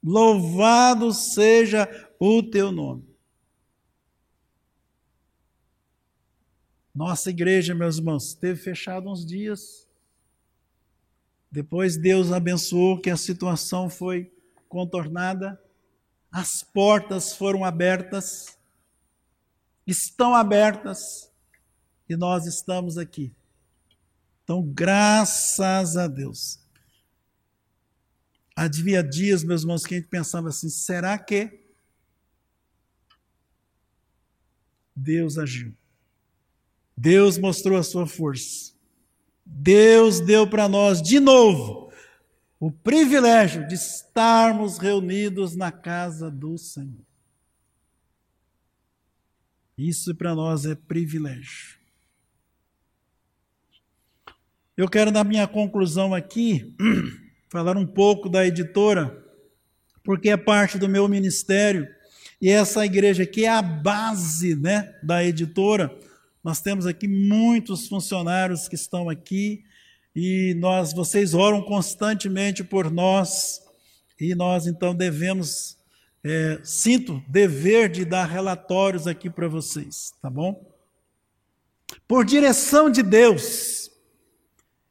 Louvado 0.04 1.12
seja 1.12 1.90
o 2.20 2.44
teu 2.44 2.72
nome. 2.72 3.09
Nossa 6.94 7.30
igreja, 7.30 7.76
meus 7.76 7.98
irmãos, 7.98 8.34
teve 8.34 8.60
fechado 8.60 9.10
uns 9.10 9.26
dias. 9.26 9.88
Depois 11.52 11.98
Deus 11.98 12.32
abençoou 12.32 13.00
que 13.00 13.10
a 13.10 13.18
situação 13.18 13.90
foi 13.90 14.32
contornada, 14.68 15.60
as 16.32 16.64
portas 16.64 17.34
foram 17.34 17.66
abertas, 17.66 18.58
estão 19.86 20.36
abertas 20.36 21.32
e 22.08 22.16
nós 22.16 22.46
estamos 22.46 22.98
aqui. 22.98 23.34
Então, 24.44 24.64
graças 24.64 25.96
a 25.96 26.08
Deus. 26.08 26.60
Havia 28.56 29.04
dias, 29.04 29.44
meus 29.44 29.62
irmãos, 29.62 29.86
que 29.86 29.96
a 29.96 29.98
gente 29.98 30.10
pensava 30.10 30.50
assim: 30.50 30.70
será 30.70 31.18
que 31.18 31.64
Deus 34.96 35.38
agiu? 35.38 35.79
Deus 37.02 37.38
mostrou 37.38 37.78
a 37.78 37.84
sua 37.84 38.06
força. 38.06 38.74
Deus 39.46 40.20
deu 40.20 40.46
para 40.46 40.68
nós 40.68 41.02
de 41.02 41.18
novo 41.18 41.90
o 42.60 42.70
privilégio 42.70 43.66
de 43.66 43.76
estarmos 43.76 44.78
reunidos 44.78 45.56
na 45.56 45.72
casa 45.72 46.30
do 46.30 46.58
Senhor. 46.58 47.06
Isso 49.78 50.14
para 50.14 50.36
nós 50.36 50.66
é 50.66 50.76
privilégio. 50.76 51.80
Eu 54.76 54.90
quero, 54.90 55.10
na 55.10 55.24
minha 55.24 55.48
conclusão 55.48 56.14
aqui, 56.14 56.76
falar 57.48 57.78
um 57.78 57.88
pouco 57.88 58.28
da 58.28 58.46
editora, 58.46 59.26
porque 60.04 60.30
é 60.30 60.36
parte 60.36 60.78
do 60.78 60.90
meu 60.90 61.08
ministério, 61.08 61.88
e 62.42 62.50
essa 62.50 62.86
igreja 62.86 63.24
aqui 63.24 63.46
é 63.46 63.50
a 63.50 63.62
base 63.62 64.54
né, 64.54 64.94
da 65.02 65.24
editora 65.24 65.98
nós 66.44 66.62
temos 66.62 66.86
aqui 66.86 67.08
muitos 67.08 67.88
funcionários 67.88 68.68
que 68.68 68.76
estão 68.76 69.10
aqui 69.10 69.64
e 70.16 70.56
nós, 70.56 70.94
vocês 70.94 71.34
oram 71.34 71.62
constantemente 71.62 72.64
por 72.64 72.90
nós 72.92 73.62
e 74.20 74.34
nós 74.36 74.68
então 74.68 74.94
devemos, 74.96 75.78
é, 76.24 76.60
sinto 76.64 77.22
dever 77.28 77.90
de 77.90 78.06
dar 78.06 78.26
relatórios 78.26 79.08
aqui 79.08 79.30
para 79.30 79.48
vocês, 79.48 80.14
tá 80.22 80.30
bom? 80.30 80.68
Por 82.08 82.26
direção 82.26 82.90
de 82.90 83.04
Deus, 83.04 83.92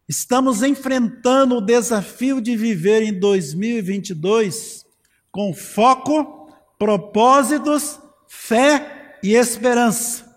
estamos 0.09 0.63
enfrentando 0.63 1.57
o 1.57 1.61
desafio 1.61 2.41
de 2.41 2.57
viver 2.57 3.03
em 3.03 3.19
2022 3.19 4.87
com 5.31 5.53
foco, 5.55 6.51
propósitos, 6.79 8.01
fé 8.27 9.19
e 9.23 9.35
esperança. 9.35 10.28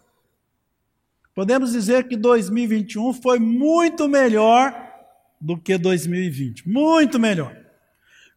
Podemos 1.34 1.72
dizer 1.72 2.08
que 2.08 2.18
2021 2.18 3.14
foi 3.14 3.40
muito 3.40 4.08
melhor 4.08 4.74
do 5.40 5.58
que 5.58 5.78
2020. 5.78 6.68
Muito 6.68 7.20
melhor. 7.20 7.56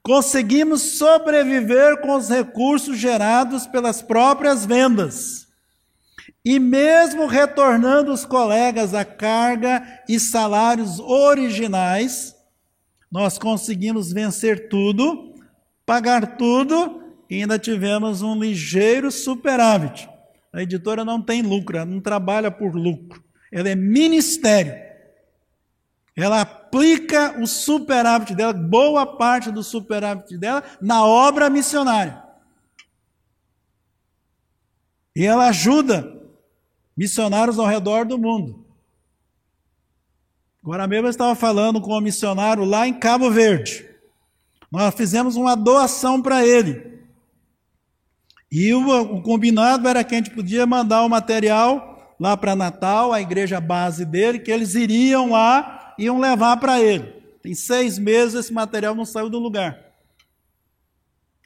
Conseguimos 0.03 0.83
sobreviver 0.83 2.01
com 2.01 2.15
os 2.15 2.29
recursos 2.29 2.99
gerados 2.99 3.67
pelas 3.67 4.03
próprias 4.03 4.65
vendas. 4.65 5.49
E 6.45 6.59
mesmo 6.59 7.27
retornando 7.27 8.13
os 8.13 8.25
colegas 8.25 8.93
à 8.93 9.05
carga 9.05 9.83
e 10.09 10.21
salários 10.21 11.01
originais, 11.01 12.35
nós 13.11 13.39
conseguimos 13.39 14.13
vencer 14.13 14.69
tudo, 14.69 15.35
pagar 15.87 16.37
tudo 16.37 17.03
e 17.31 17.37
ainda 17.37 17.59
tivemos 17.59 18.21
um 18.21 18.39
ligeiro 18.39 19.11
superávit. 19.11 20.09
A 20.55 20.63
editora 20.63 21.05
não 21.05 21.21
tem 21.21 21.43
lucro, 21.43 21.77
ela 21.77 21.85
não 21.85 22.01
trabalha 22.01 22.49
por 22.49 22.77
lucro. 22.77 23.21
Ela 23.51 23.71
é 23.71 23.75
ministério. 23.75 24.73
Ela 26.15 26.43
aplica 26.43 27.41
o 27.41 27.47
superávit 27.47 28.37
dela, 28.37 28.53
boa 28.53 29.05
parte 29.05 29.51
do 29.51 29.65
superávit 29.65 30.39
dela, 30.39 30.63
na 30.81 31.05
obra 31.05 31.51
missionária. 31.51 32.23
E 35.17 35.27
ela 35.27 35.49
ajuda 35.49 36.23
missionários 36.97 37.59
ao 37.59 37.67
redor 37.67 38.05
do 38.05 38.17
mundo. 38.17 38.65
Agora 40.63 40.87
mesmo 40.87 41.09
eu 41.09 41.11
estava 41.11 41.35
falando 41.35 41.81
com 41.81 41.99
um 41.99 42.01
missionário 42.01 42.65
lá 42.65 42.87
em 42.87 42.95
Cabo 42.95 43.29
Verde. 43.29 43.91
Nós 44.71 44.95
fizemos 44.95 45.35
uma 45.35 45.57
doação 45.57 46.23
para 46.23 46.47
ele. 46.47 46.94
E 48.55 48.73
o, 48.73 49.17
o 49.17 49.21
combinado 49.21 49.89
era 49.89 50.05
que 50.05 50.15
a 50.15 50.19
gente 50.19 50.31
podia 50.31 50.65
mandar 50.65 51.03
o 51.03 51.09
material 51.09 52.15
lá 52.21 52.37
para 52.37 52.55
Natal, 52.55 53.13
a 53.13 53.21
igreja 53.21 53.61
base 53.61 54.05
dele, 54.05 54.39
que 54.39 54.49
eles 54.49 54.77
iriam 54.77 55.33
lá, 55.33 55.93
iam 55.99 56.21
levar 56.21 56.57
para 56.59 56.81
ele. 56.81 57.03
Tem 57.43 57.53
seis 57.53 57.99
meses 57.99 58.37
esse 58.37 58.53
material 58.53 58.95
não 58.95 59.05
saiu 59.05 59.29
do 59.29 59.41
lugar. 59.41 59.77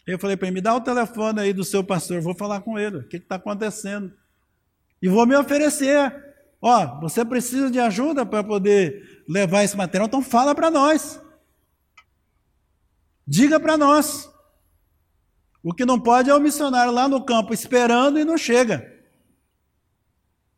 Eu 0.06 0.18
falei 0.18 0.36
para 0.36 0.48
ele, 0.48 0.56
me 0.56 0.60
dá 0.60 0.76
o 0.76 0.82
telefone 0.82 1.40
aí 1.40 1.54
do 1.54 1.64
seu 1.64 1.82
pastor, 1.82 2.20
vou 2.20 2.34
falar 2.34 2.60
com 2.60 2.78
ele, 2.78 2.98
o 2.98 3.08
que 3.08 3.16
está 3.16 3.36
acontecendo. 3.36 4.12
E 5.00 5.08
vou 5.08 5.26
me 5.26 5.34
oferecer. 5.34 6.12
Ó, 6.60 7.00
você 7.00 7.24
precisa 7.24 7.70
de 7.70 7.80
ajuda 7.80 8.26
para 8.26 8.44
poder 8.44 9.24
levar 9.26 9.64
esse 9.64 9.78
material, 9.78 10.08
então 10.08 10.20
fala 10.20 10.54
para 10.54 10.70
nós. 10.70 11.18
Diga 13.26 13.58
para 13.58 13.78
nós. 13.78 14.28
O 15.62 15.74
que 15.74 15.84
não 15.84 15.98
pode 15.98 16.30
é 16.30 16.34
o 16.34 16.40
missionário 16.40 16.92
lá 16.92 17.08
no 17.08 17.24
campo 17.24 17.52
esperando 17.52 18.18
e 18.18 18.24
não 18.24 18.38
chega. 18.38 18.98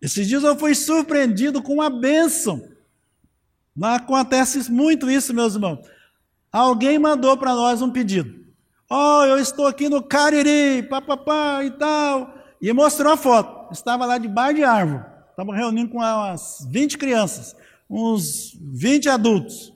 Esses 0.00 0.26
dias 0.26 0.42
eu 0.42 0.56
fui 0.56 0.74
surpreendido 0.74 1.62
com 1.62 1.74
uma 1.74 1.90
bênção. 1.90 2.62
Lá 3.76 3.96
acontece 3.96 4.70
muito 4.70 5.10
isso, 5.10 5.34
meus 5.34 5.54
irmãos. 5.54 5.78
alguém 6.52 6.98
mandou 6.98 7.36
para 7.36 7.54
nós 7.54 7.80
um 7.82 7.90
pedido. 7.90 8.40
Oh, 8.90 9.22
eu 9.24 9.38
estou 9.38 9.66
aqui 9.66 9.88
no 9.88 10.02
Cariri, 10.02 10.82
papapá 10.82 11.64
e 11.64 11.70
tal. 11.70 12.34
E 12.60 12.72
mostrou 12.72 13.12
a 13.12 13.16
foto. 13.16 13.72
Estava 13.72 14.04
lá 14.04 14.18
debaixo 14.18 14.56
de 14.56 14.64
árvore. 14.64 15.04
Estava 15.30 15.54
reunindo 15.54 15.90
com 15.90 15.98
umas 15.98 16.66
20 16.68 16.98
crianças, 16.98 17.56
uns 17.88 18.58
20 18.60 19.08
adultos. 19.08 19.72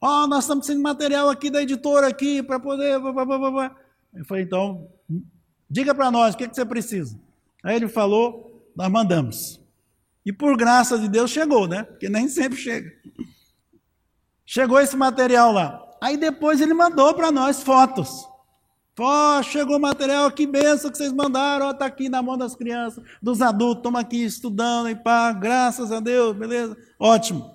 Oh, 0.00 0.26
nós 0.26 0.44
estamos 0.44 0.66
sem 0.66 0.78
material 0.78 1.28
aqui 1.28 1.50
da 1.50 1.62
editora 1.62 2.08
aqui 2.08 2.42
para 2.42 2.58
poder. 2.58 2.98
Eu 4.14 4.24
falei, 4.24 4.44
então, 4.44 4.88
diga 5.68 5.94
para 5.94 6.10
nós 6.10 6.34
o 6.34 6.38
que, 6.38 6.48
que 6.48 6.54
você 6.54 6.64
precisa. 6.64 7.18
Aí 7.62 7.76
ele 7.76 7.88
falou, 7.88 8.70
nós 8.76 8.90
mandamos. 8.90 9.60
E 10.24 10.32
por 10.32 10.56
graça 10.56 10.98
de 10.98 11.08
Deus 11.08 11.30
chegou, 11.30 11.66
né? 11.66 11.82
Porque 11.82 12.08
nem 12.08 12.28
sempre 12.28 12.58
chega. 12.58 12.90
Chegou 14.46 14.80
esse 14.80 14.96
material 14.96 15.52
lá. 15.52 15.82
Aí 16.00 16.16
depois 16.16 16.60
ele 16.60 16.74
mandou 16.74 17.14
para 17.14 17.32
nós 17.32 17.62
fotos. 17.62 18.28
Ó, 18.98 19.42
chegou 19.42 19.76
o 19.76 19.80
material, 19.80 20.30
que 20.30 20.46
benção 20.46 20.90
que 20.90 20.96
vocês 20.96 21.12
mandaram, 21.12 21.66
ó, 21.66 21.74
tá 21.74 21.84
aqui 21.84 22.08
na 22.08 22.22
mão 22.22 22.38
das 22.38 22.54
crianças, 22.54 23.02
dos 23.20 23.42
adultos, 23.42 23.78
estamos 23.78 24.00
aqui 24.00 24.24
estudando 24.24 24.88
e 24.88 24.94
pá, 24.94 25.32
graças 25.32 25.90
a 25.90 25.98
Deus, 25.98 26.36
beleza? 26.36 26.76
Ótimo. 26.98 27.52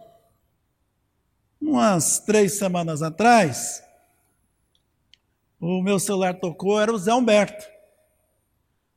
Umas 1.62 2.20
três 2.20 2.58
semanas 2.58 3.02
atrás, 3.02 3.82
o 5.60 5.82
meu 5.82 6.00
celular 6.00 6.36
tocou, 6.36 6.80
era 6.80 6.92
o 6.92 6.98
Zé 6.98 7.14
Humberto. 7.14 7.66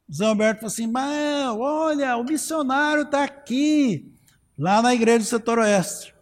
O 0.09 0.15
Zé 0.15 0.29
Humberto 0.31 0.61
falou 0.61 0.73
assim: 0.73 0.87
Mas 0.87 1.49
olha, 1.57 2.17
o 2.17 2.25
missionário 2.25 3.03
está 3.03 3.25
aqui, 3.25 4.13
lá 4.57 4.81
na 4.81 4.95
igreja 4.95 5.19
do 5.19 5.25
setor 5.25 5.59
oeste, 5.59 6.15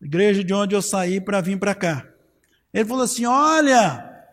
igreja 0.00 0.44
de 0.44 0.54
onde 0.54 0.74
eu 0.74 0.82
saí 0.82 1.20
para 1.20 1.40
vir 1.40 1.58
para 1.58 1.74
cá. 1.74 2.06
Ele 2.72 2.84
falou 2.84 3.04
assim: 3.04 3.26
Olha, 3.26 4.24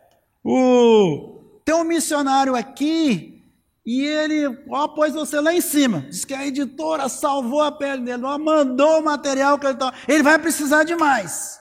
o, 0.43 1.61
tem 1.65 1.75
um 1.75 1.83
missionário 1.83 2.55
aqui 2.55 3.43
e 3.85 4.05
ele, 4.05 4.63
ó, 4.69 4.87
pôs 4.87 5.13
você 5.13 5.41
lá 5.41 5.51
em 5.53 5.61
cima. 5.61 6.01
Diz 6.01 6.23
que 6.23 6.33
a 6.33 6.45
editora 6.45 7.09
salvou 7.09 7.61
a 7.61 7.71
pele 7.71 8.03
dele, 8.03 8.23
ó, 8.23 8.37
mandou 8.37 8.99
o 8.99 9.03
material 9.03 9.57
que 9.57 9.65
ele 9.65 9.77
tá. 9.77 9.93
Ele 10.07 10.21
vai 10.21 10.37
precisar 10.37 10.83
de 10.83 10.95
mais. 10.95 11.59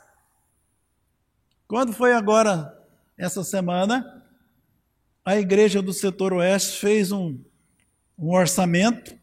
Quando 1.67 1.93
foi 1.93 2.13
agora, 2.13 2.78
essa 3.19 3.43
semana, 3.43 4.23
a 5.25 5.37
igreja 5.37 5.83
do 5.83 5.93
setor 5.93 6.33
oeste 6.33 6.79
fez 6.79 7.11
um, 7.11 7.37
um 8.19 8.31
orçamento, 8.33 9.19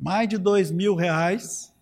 mais 0.00 0.28
de 0.28 0.38
dois 0.38 0.70
mil 0.70 0.94
reais, 0.94 1.72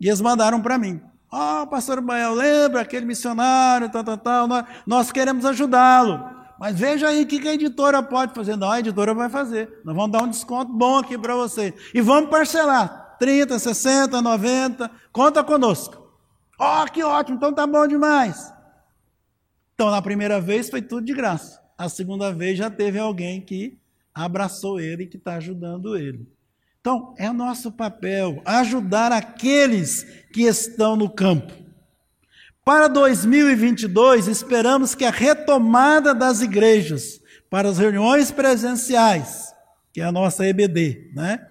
e 0.00 0.08
eles 0.08 0.20
mandaram 0.20 0.60
para 0.60 0.76
mim. 0.76 1.00
Ó, 1.30 1.62
oh, 1.62 1.66
pastor 1.66 2.00
Bael, 2.00 2.34
lembra 2.34 2.80
aquele 2.82 3.06
missionário, 3.06 3.90
tal, 3.90 4.04
tal, 4.04 4.18
tal, 4.18 4.46
nós, 4.46 4.66
nós 4.86 5.12
queremos 5.12 5.44
ajudá-lo. 5.44 6.36
Mas 6.58 6.78
veja 6.78 7.08
aí 7.08 7.22
o 7.22 7.26
que 7.26 7.46
a 7.46 7.54
editora 7.54 8.02
pode 8.02 8.34
fazer. 8.34 8.56
Não, 8.56 8.70
a 8.70 8.80
editora 8.80 9.12
vai 9.12 9.28
fazer. 9.28 9.80
Nós 9.84 9.94
vamos 9.94 10.10
dar 10.10 10.22
um 10.22 10.28
desconto 10.28 10.72
bom 10.72 10.98
aqui 10.98 11.18
para 11.18 11.34
você. 11.34 11.74
E 11.92 12.00
vamos 12.00 12.30
parcelar. 12.30 13.16
30, 13.18 13.58
60, 13.58 14.22
90. 14.22 14.90
Conta 15.12 15.44
conosco. 15.44 16.10
Ó, 16.58 16.82
oh, 16.82 16.86
que 16.90 17.02
ótimo, 17.02 17.36
então 17.36 17.52
tá 17.52 17.66
bom 17.66 17.86
demais. 17.86 18.50
Então, 19.76 19.90
na 19.90 20.00
primeira 20.00 20.40
vez 20.40 20.70
foi 20.70 20.80
tudo 20.80 21.04
de 21.04 21.12
graça. 21.12 21.60
A 21.76 21.86
segunda 21.86 22.32
vez 22.32 22.56
já 22.56 22.70
teve 22.70 22.98
alguém 22.98 23.42
que 23.42 23.76
abraçou 24.14 24.80
ele 24.80 25.02
e 25.02 25.06
que 25.06 25.18
está 25.18 25.34
ajudando 25.34 25.98
ele. 25.98 26.26
Então, 26.80 27.14
é 27.18 27.30
nosso 27.30 27.70
papel 27.70 28.40
ajudar 28.46 29.12
aqueles 29.12 30.02
que 30.32 30.44
estão 30.44 30.96
no 30.96 31.10
campo. 31.10 31.52
Para 32.64 32.88
2022, 32.88 34.28
esperamos 34.28 34.94
que 34.94 35.04
a 35.04 35.10
retomada 35.10 36.14
das 36.14 36.40
igrejas 36.40 37.20
para 37.50 37.68
as 37.68 37.76
reuniões 37.76 38.30
presenciais, 38.30 39.52
que 39.92 40.00
é 40.00 40.04
a 40.04 40.10
nossa 40.10 40.46
EBD, 40.46 41.10
né? 41.14 41.46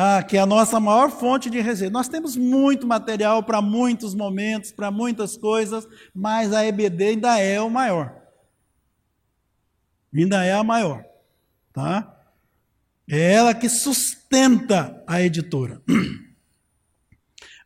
Ah, 0.00 0.22
que 0.22 0.36
é 0.36 0.40
a 0.40 0.46
nossa 0.46 0.78
maior 0.78 1.10
fonte 1.10 1.50
de 1.50 1.60
receita. 1.60 1.92
Nós 1.92 2.06
temos 2.06 2.36
muito 2.36 2.86
material 2.86 3.42
para 3.42 3.60
muitos 3.60 4.14
momentos, 4.14 4.70
para 4.70 4.92
muitas 4.92 5.36
coisas, 5.36 5.88
mas 6.14 6.52
a 6.52 6.64
EBD 6.64 7.02
ainda 7.02 7.36
é 7.40 7.60
o 7.60 7.68
maior. 7.68 8.14
Ainda 10.14 10.44
é 10.44 10.52
a 10.52 10.62
maior, 10.62 11.04
tá? 11.72 12.16
É 13.10 13.32
ela 13.32 13.52
que 13.52 13.68
sustenta 13.68 15.02
a 15.04 15.20
editora. 15.20 15.82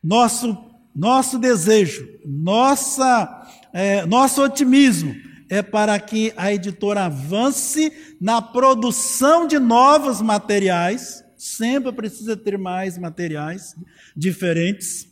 Nosso 0.03 0.73
nosso 0.95 1.39
desejo, 1.39 2.09
nossa, 2.25 3.47
é, 3.75 4.07
nosso 4.07 4.43
otimismo 4.43 5.15
é 5.51 5.61
para 5.61 6.01
que 6.01 6.33
a 6.35 6.51
editora 6.51 7.05
avance 7.05 7.93
na 8.19 8.41
produção 8.41 9.47
de 9.47 9.59
novos 9.59 10.23
materiais, 10.23 11.22
sempre 11.43 11.91
precisa 11.93 12.37
ter 12.37 12.57
mais 12.57 12.97
materiais 12.97 13.75
diferentes, 14.17 15.09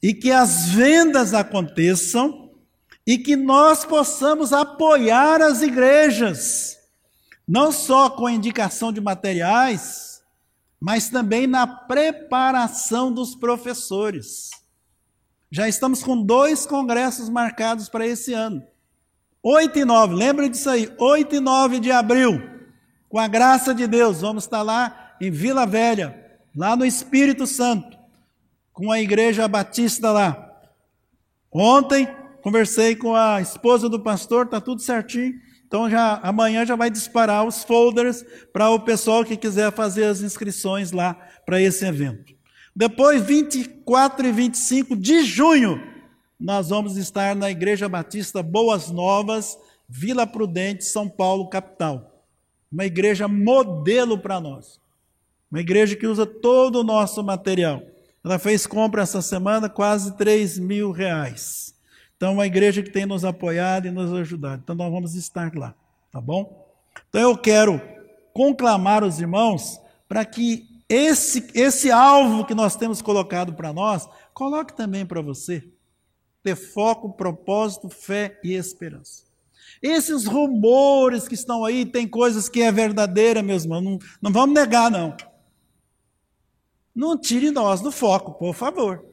e 0.00 0.14
que 0.14 0.30
as 0.30 0.68
vendas 0.68 1.34
aconteçam 1.34 2.52
e 3.04 3.18
que 3.18 3.34
nós 3.34 3.84
possamos 3.84 4.52
apoiar 4.52 5.42
as 5.42 5.60
igrejas, 5.60 6.78
não 7.46 7.72
só 7.72 8.08
com 8.08 8.26
a 8.26 8.32
indicação 8.32 8.92
de 8.92 9.00
materiais, 9.00 10.22
mas 10.80 11.08
também 11.08 11.48
na 11.48 11.66
preparação 11.66 13.12
dos 13.12 13.34
professores. 13.34 14.50
Já 15.50 15.68
estamos 15.68 16.02
com 16.04 16.22
dois 16.22 16.64
congressos 16.64 17.28
marcados 17.28 17.88
para 17.88 18.06
esse 18.06 18.32
ano. 18.32 18.62
8 19.42 19.80
e 19.80 19.84
9, 19.84 20.14
lembra 20.14 20.48
disso 20.48 20.70
aí, 20.70 20.92
8 20.96 21.34
e 21.34 21.40
9 21.40 21.80
de 21.80 21.90
abril, 21.90 22.40
com 23.08 23.18
a 23.18 23.26
graça 23.26 23.74
de 23.74 23.88
Deus, 23.88 24.20
vamos 24.20 24.44
estar 24.44 24.62
lá 24.62 25.01
em 25.22 25.30
Vila 25.30 25.64
Velha, 25.64 26.20
lá 26.54 26.74
no 26.74 26.84
Espírito 26.84 27.46
Santo, 27.46 27.96
com 28.72 28.90
a 28.90 29.00
igreja 29.00 29.46
batista 29.46 30.10
lá. 30.10 30.60
Ontem 31.48 32.08
conversei 32.42 32.96
com 32.96 33.14
a 33.14 33.40
esposa 33.40 33.88
do 33.88 34.00
pastor, 34.00 34.48
tá 34.48 34.60
tudo 34.60 34.82
certinho. 34.82 35.34
Então 35.64 35.88
já 35.88 36.18
amanhã 36.24 36.66
já 36.66 36.74
vai 36.74 36.90
disparar 36.90 37.46
os 37.46 37.62
folders 37.62 38.24
para 38.52 38.68
o 38.70 38.80
pessoal 38.80 39.24
que 39.24 39.36
quiser 39.36 39.70
fazer 39.70 40.06
as 40.06 40.22
inscrições 40.22 40.90
lá 40.90 41.14
para 41.46 41.62
esse 41.62 41.86
evento. 41.86 42.34
Depois, 42.74 43.22
24 43.22 44.26
e 44.26 44.32
25 44.32 44.96
de 44.96 45.22
junho, 45.22 45.80
nós 46.40 46.70
vamos 46.70 46.96
estar 46.96 47.36
na 47.36 47.48
Igreja 47.48 47.88
Batista 47.88 48.42
Boas 48.42 48.90
Novas, 48.90 49.56
Vila 49.88 50.26
Prudente, 50.26 50.84
São 50.84 51.08
Paulo, 51.08 51.48
capital. 51.48 52.26
Uma 52.72 52.86
igreja 52.86 53.28
modelo 53.28 54.18
para 54.18 54.40
nós. 54.40 54.81
Uma 55.52 55.60
igreja 55.60 55.94
que 55.94 56.06
usa 56.06 56.24
todo 56.24 56.80
o 56.80 56.82
nosso 56.82 57.22
material. 57.22 57.82
Ela 58.24 58.38
fez 58.38 58.66
compra 58.66 59.02
essa 59.02 59.20
semana, 59.20 59.68
quase 59.68 60.16
3 60.16 60.58
mil 60.58 60.92
reais. 60.92 61.74
Então, 62.16 62.32
uma 62.32 62.46
igreja 62.46 62.82
que 62.82 62.90
tem 62.90 63.04
nos 63.04 63.22
apoiado 63.22 63.86
e 63.86 63.90
nos 63.90 64.10
ajudado. 64.14 64.62
Então, 64.64 64.74
nós 64.74 64.90
vamos 64.90 65.14
estar 65.14 65.54
lá, 65.54 65.74
tá 66.10 66.22
bom? 66.22 66.66
Então, 67.10 67.20
eu 67.20 67.36
quero 67.36 67.78
conclamar 68.32 69.04
os 69.04 69.20
irmãos 69.20 69.78
para 70.08 70.24
que 70.24 70.66
esse, 70.88 71.46
esse 71.54 71.90
alvo 71.90 72.46
que 72.46 72.54
nós 72.54 72.74
temos 72.74 73.02
colocado 73.02 73.52
para 73.52 73.74
nós, 73.74 74.08
coloque 74.32 74.74
também 74.74 75.04
para 75.04 75.20
você. 75.20 75.62
Ter 76.42 76.56
foco, 76.56 77.12
propósito, 77.12 77.90
fé 77.90 78.40
e 78.42 78.54
esperança. 78.54 79.24
Esses 79.82 80.24
rumores 80.24 81.28
que 81.28 81.34
estão 81.34 81.62
aí, 81.62 81.84
tem 81.84 82.08
coisas 82.08 82.48
que 82.48 82.62
é 82.62 82.72
verdadeira, 82.72 83.42
meus 83.42 83.64
irmãos, 83.64 83.82
não, 83.82 83.98
não 84.22 84.32
vamos 84.32 84.54
negar, 84.54 84.90
não. 84.90 85.14
Não 86.94 87.18
tire 87.18 87.50
nós 87.50 87.80
do 87.80 87.90
foco, 87.90 88.34
por 88.34 88.54
favor. 88.54 89.04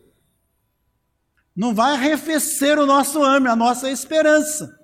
Não 1.56 1.74
vai 1.74 1.94
arrefecer 1.94 2.78
o 2.78 2.86
nosso 2.86 3.22
ânimo, 3.22 3.52
a 3.52 3.56
nossa 3.56 3.90
esperança. 3.90 4.78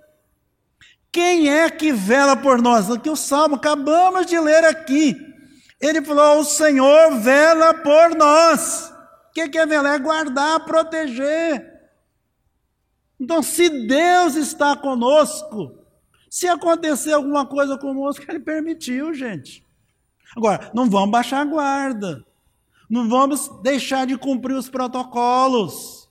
Quem 1.11 1.49
é 1.49 1.69
que 1.69 1.93
vela 1.93 2.35
por 2.35 2.61
nós? 2.61 2.91
Aqui 2.91 3.09
o 3.09 3.15
Salmo, 3.15 3.55
acabamos 3.55 4.25
de 4.25 4.37
ler 4.37 4.65
aqui. 4.65 5.15
Ele 5.79 6.01
falou: 6.01 6.39
O 6.39 6.43
Senhor 6.43 7.19
vela 7.19 7.73
por 7.73 8.15
nós. 8.15 8.91
O 9.29 9.33
que 9.33 9.57
é 9.57 9.65
velar? 9.65 9.95
É 9.95 9.99
guardar, 9.99 10.65
proteger. 10.65 11.73
Então, 13.19 13.41
se 13.41 13.69
Deus 13.87 14.35
está 14.35 14.75
conosco, 14.75 15.71
se 16.29 16.47
acontecer 16.47 17.13
alguma 17.13 17.45
coisa 17.45 17.77
conosco, 17.77 18.25
Ele 18.27 18.39
permitiu, 18.39 19.13
gente. 19.13 19.65
Agora, 20.35 20.69
não 20.73 20.89
vamos 20.89 21.11
baixar 21.11 21.39
a 21.41 21.45
guarda. 21.45 22.25
Não 22.89 23.09
vamos 23.09 23.49
deixar 23.61 24.05
de 24.05 24.17
cumprir 24.17 24.55
os 24.55 24.69
protocolos. 24.69 26.09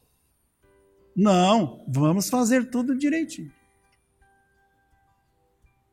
Não, 1.17 1.85
vamos 1.89 2.29
fazer 2.29 2.71
tudo 2.71 2.97
direitinho. 2.97 3.53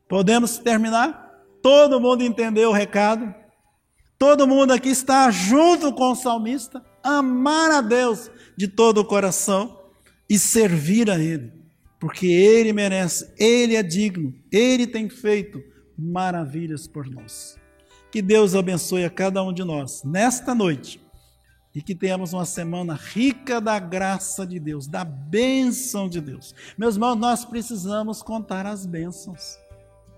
Podemos 0.10 0.58
terminar? 0.58 1.30
Todo 1.62 2.02
mundo 2.02 2.24
entendeu 2.24 2.70
o 2.70 2.74
recado? 2.74 3.34
Todo 4.18 4.48
mundo 4.48 4.72
aqui 4.72 4.90
está 4.90 5.32
junto 5.32 5.94
com 5.94 6.12
o 6.12 6.16
salmista, 6.16 6.84
amar 7.04 7.72
a 7.72 7.82
Deus 7.82 8.30
de 8.58 8.68
todo 8.68 9.00
o 9.00 9.06
coração 9.06 9.80
e 10.30 10.38
servir 10.38 11.10
a 11.10 11.18
Ele. 11.18 11.52
porque 12.00 12.26
Ele 12.26 12.74
merece, 12.74 13.32
Ele 13.38 13.76
é 13.76 13.84
digno, 13.84 14.34
Ele 14.52 14.88
tem 14.88 15.08
feito 15.08 15.62
maravilhas 15.98 16.88
por 16.88 17.08
nós. 17.08 17.61
Que 18.12 18.22
Deus 18.22 18.56
abençoe 18.56 19.06
a 19.06 19.10
cada 19.10 19.42
um 19.42 19.54
de 19.54 19.64
nós 19.64 20.04
nesta 20.04 20.54
noite 20.54 21.02
e 21.74 21.82
que 21.82 21.96
tenhamos 21.96 22.34
uma 22.34 22.46
semana 22.46 22.94
rica 22.94 23.62
da 23.62 23.80
graça 23.80 24.46
de 24.46 24.60
Deus, 24.60 24.88
da 24.88 25.06
bênção 25.06 26.10
de 26.10 26.20
Deus. 26.20 26.54
Meus 26.78 26.96
irmãos, 26.96 27.16
nós 27.16 27.46
precisamos 27.46 28.22
contar 28.22 28.66
as 28.66 28.86
bênçãos. 28.86 29.58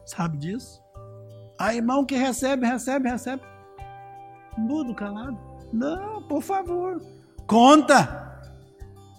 Sabe 0.06 0.38
disso? 0.38 0.82
A 1.60 1.76
irmão 1.76 2.04
que 2.04 2.16
recebe, 2.16 2.66
recebe, 2.66 3.10
recebe. 3.10 3.44
Mudo 4.58 4.96
calado. 4.96 5.38
Não, 5.72 6.24
por 6.24 6.42
favor. 6.42 7.00
Conta. 7.46 8.42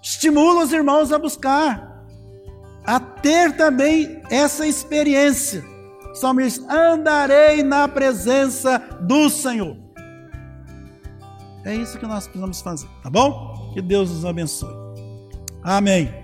Estimula 0.02 0.64
os 0.64 0.72
irmãos 0.72 1.12
a 1.12 1.18
buscar. 1.18 2.04
A 2.84 2.98
ter 2.98 3.56
também 3.56 4.20
essa 4.28 4.66
experiência. 4.66 5.64
Salmista, 6.14 6.72
andarei 6.72 7.62
na 7.62 7.88
presença 7.88 8.78
do 9.02 9.28
Senhor. 9.28 9.76
É 11.64 11.74
isso 11.74 11.98
que 11.98 12.06
nós 12.06 12.24
precisamos 12.24 12.60
fazer, 12.60 12.88
tá 13.02 13.10
bom? 13.10 13.72
Que 13.74 13.82
Deus 13.82 14.10
nos 14.10 14.24
abençoe. 14.24 14.74
Amém. 15.62 16.23